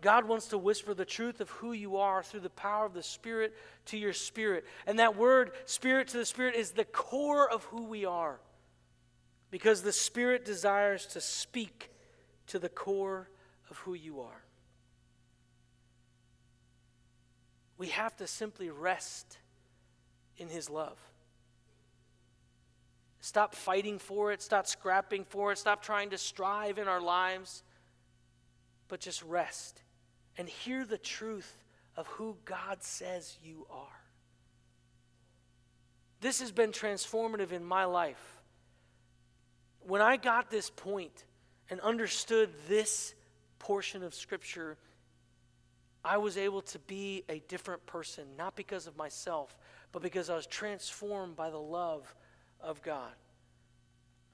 God 0.00 0.28
wants 0.28 0.48
to 0.48 0.58
whisper 0.58 0.92
the 0.92 1.06
truth 1.06 1.40
of 1.40 1.48
who 1.50 1.72
you 1.72 1.96
are 1.96 2.22
through 2.22 2.40
the 2.40 2.50
power 2.50 2.84
of 2.84 2.92
the 2.92 3.02
Spirit 3.02 3.54
to 3.86 3.96
your 3.96 4.12
spirit. 4.12 4.64
And 4.86 4.98
that 4.98 5.16
word, 5.16 5.52
Spirit 5.64 6.08
to 6.08 6.18
the 6.18 6.26
Spirit, 6.26 6.54
is 6.54 6.72
the 6.72 6.84
core 6.84 7.50
of 7.50 7.64
who 7.64 7.84
we 7.84 8.04
are. 8.04 8.38
Because 9.50 9.82
the 9.82 9.92
Spirit 9.92 10.44
desires 10.44 11.06
to 11.06 11.20
speak 11.20 11.90
to 12.48 12.58
the 12.58 12.68
core 12.68 13.30
of 13.70 13.78
who 13.78 13.94
you 13.94 14.20
are. 14.20 14.42
We 17.78 17.88
have 17.88 18.16
to 18.16 18.26
simply 18.26 18.68
rest 18.68 19.38
in 20.36 20.48
His 20.48 20.68
love. 20.68 20.98
Stop 23.20 23.54
fighting 23.54 23.98
for 23.98 24.30
it, 24.30 24.42
stop 24.42 24.66
scrapping 24.66 25.24
for 25.24 25.52
it, 25.52 25.58
stop 25.58 25.82
trying 25.82 26.10
to 26.10 26.18
strive 26.18 26.78
in 26.78 26.86
our 26.86 27.00
lives, 27.00 27.62
but 28.88 29.00
just 29.00 29.22
rest 29.22 29.82
and 30.38 30.48
hear 30.48 30.84
the 30.84 30.98
truth 30.98 31.64
of 31.96 32.06
who 32.08 32.36
God 32.44 32.82
says 32.82 33.36
you 33.42 33.66
are. 33.70 34.00
This 36.20 36.40
has 36.40 36.52
been 36.52 36.72
transformative 36.72 37.52
in 37.52 37.64
my 37.64 37.84
life. 37.84 38.40
When 39.80 40.00
I 40.00 40.16
got 40.16 40.50
this 40.50 40.70
point 40.70 41.24
and 41.70 41.80
understood 41.80 42.50
this 42.68 43.14
portion 43.58 44.02
of 44.02 44.14
Scripture, 44.14 44.76
I 46.04 46.18
was 46.18 46.36
able 46.36 46.62
to 46.62 46.78
be 46.80 47.24
a 47.28 47.40
different 47.48 47.84
person, 47.86 48.24
not 48.36 48.56
because 48.56 48.86
of 48.86 48.96
myself, 48.96 49.56
but 49.92 50.02
because 50.02 50.30
I 50.30 50.36
was 50.36 50.46
transformed 50.46 51.36
by 51.36 51.50
the 51.50 51.60
love 51.60 52.14
of 52.60 52.82
God. 52.82 53.12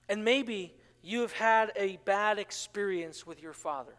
And 0.09 0.25
maybe 0.25 0.75
you 1.03 1.23
have 1.23 1.33
had 1.33 1.73
a 1.77 1.99
bad 2.05 2.39
experience 2.39 3.27
with 3.27 3.43
your 3.43 3.53
father. 3.53 3.95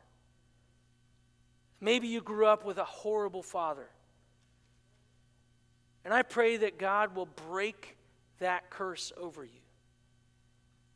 Maybe 1.84 2.08
you 2.08 2.22
grew 2.22 2.46
up 2.46 2.64
with 2.64 2.78
a 2.78 2.86
horrible 2.86 3.44
father. 3.44 3.90
And 6.06 6.14
I 6.14 6.22
pray 6.22 6.56
that 6.56 6.80
God 6.80 7.14
will 7.14 7.28
break 7.50 7.98
that 8.40 8.70
curse 8.70 9.12
over 9.18 9.44
you 9.44 9.60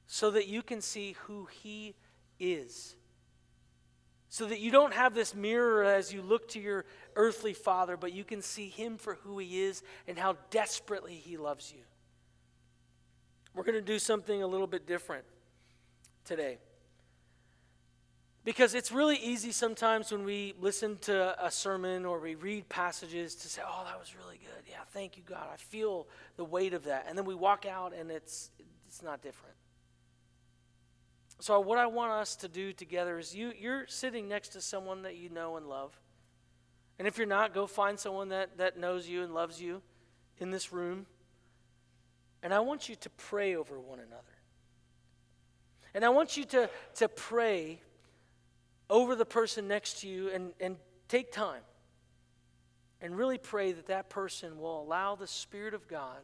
so 0.06 0.32
that 0.32 0.48
you 0.48 0.62
can 0.62 0.80
see 0.80 1.18
who 1.24 1.50
He 1.62 1.94
is. 2.40 2.96
So 4.30 4.46
that 4.46 4.62
you 4.62 4.72
don't 4.72 4.94
have 4.94 5.14
this 5.14 5.36
mirror 5.36 5.84
as 5.84 6.14
you 6.14 6.22
look 6.22 6.48
to 6.50 6.60
your 6.62 6.86
earthly 7.18 7.54
father, 7.54 7.98
but 7.98 8.14
you 8.14 8.24
can 8.24 8.42
see 8.42 8.70
Him 8.70 8.98
for 8.98 9.16
who 9.16 9.40
He 9.40 9.64
is 9.64 9.84
and 10.08 10.18
how 10.18 10.38
desperately 10.52 11.16
He 11.16 11.36
loves 11.36 11.74
you. 11.76 11.84
We're 13.54 13.64
going 13.64 13.76
to 13.76 13.82
do 13.82 14.00
something 14.00 14.42
a 14.42 14.48
little 14.48 14.68
bit 14.68 14.88
different 14.88 15.26
today. 16.24 16.60
Because 18.48 18.76
it's 18.76 18.94
really 18.94 19.18
easy 19.18 19.52
sometimes 19.52 20.10
when 20.10 20.24
we 20.24 20.54
listen 20.58 20.98
to 21.00 21.46
a 21.46 21.52
sermon 21.52 22.06
or 22.06 22.18
we 22.18 22.36
read 22.36 22.70
passages 22.70 23.36
to 23.36 23.50
say, 23.50 23.62
oh, 23.68 23.84
that 23.86 24.00
was 24.00 24.16
really 24.16 24.38
good. 24.38 24.64
Yeah, 24.70 24.78
thank 24.94 25.18
you, 25.18 25.24
God. 25.24 25.50
I 25.52 25.58
feel 25.58 26.08
the 26.38 26.46
weight 26.46 26.74
of 26.74 26.86
that. 26.86 27.08
And 27.10 27.18
then 27.18 27.26
we 27.26 27.36
walk 27.36 27.66
out 27.66 27.94
and 27.94 28.10
it's, 28.10 28.52
it's 28.88 29.04
not 29.04 29.22
different. 29.22 29.54
So, 31.40 31.60
what 31.60 31.78
I 31.78 31.88
want 31.88 32.14
us 32.14 32.38
to 32.38 32.48
do 32.48 32.72
together 32.72 33.20
is 33.20 33.36
you, 33.36 33.52
you're 33.60 33.86
sitting 33.86 34.30
next 34.30 34.54
to 34.54 34.62
someone 34.62 35.02
that 35.02 35.18
you 35.18 35.28
know 35.28 35.58
and 35.58 35.68
love. 35.68 36.00
And 37.00 37.06
if 37.06 37.18
you're 37.18 37.28
not, 37.28 37.54
go 37.54 37.68
find 37.68 38.00
someone 38.00 38.30
that, 38.30 38.58
that 38.60 38.80
knows 38.80 39.10
you 39.10 39.24
and 39.24 39.34
loves 39.34 39.62
you 39.62 39.82
in 40.38 40.52
this 40.52 40.72
room. 40.72 41.06
And 42.42 42.54
I 42.54 42.62
want 42.62 42.88
you 42.88 42.96
to 42.96 43.10
pray 43.10 43.58
over 43.58 43.78
one 43.78 44.00
another. 44.00 44.24
And 45.94 46.06
I 46.06 46.10
want 46.10 46.38
you 46.38 46.46
to, 46.46 46.70
to 46.96 47.10
pray 47.10 47.82
over 48.90 49.16
the 49.16 49.26
person 49.26 49.68
next 49.68 50.02
to 50.02 50.08
you 50.08 50.30
and, 50.30 50.54
and 50.60 50.78
take 51.08 51.32
time 51.32 51.62
and 53.02 53.16
really 53.16 53.38
pray 53.38 53.72
that 53.72 53.88
that 53.88 54.10
person 54.10 54.60
will 54.60 54.82
allow 54.82 55.16
the 55.16 55.28
Spirit 55.28 55.74
of 55.74 55.88
God 55.88 56.22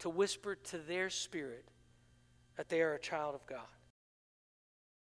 to 0.00 0.10
whisper 0.10 0.56
to 0.56 0.78
their 0.78 1.10
spirit 1.10 1.64
that 2.56 2.68
they 2.68 2.82
are 2.82 2.94
a 2.94 2.98
child 2.98 3.34
of 3.34 3.46
God. 3.46 3.60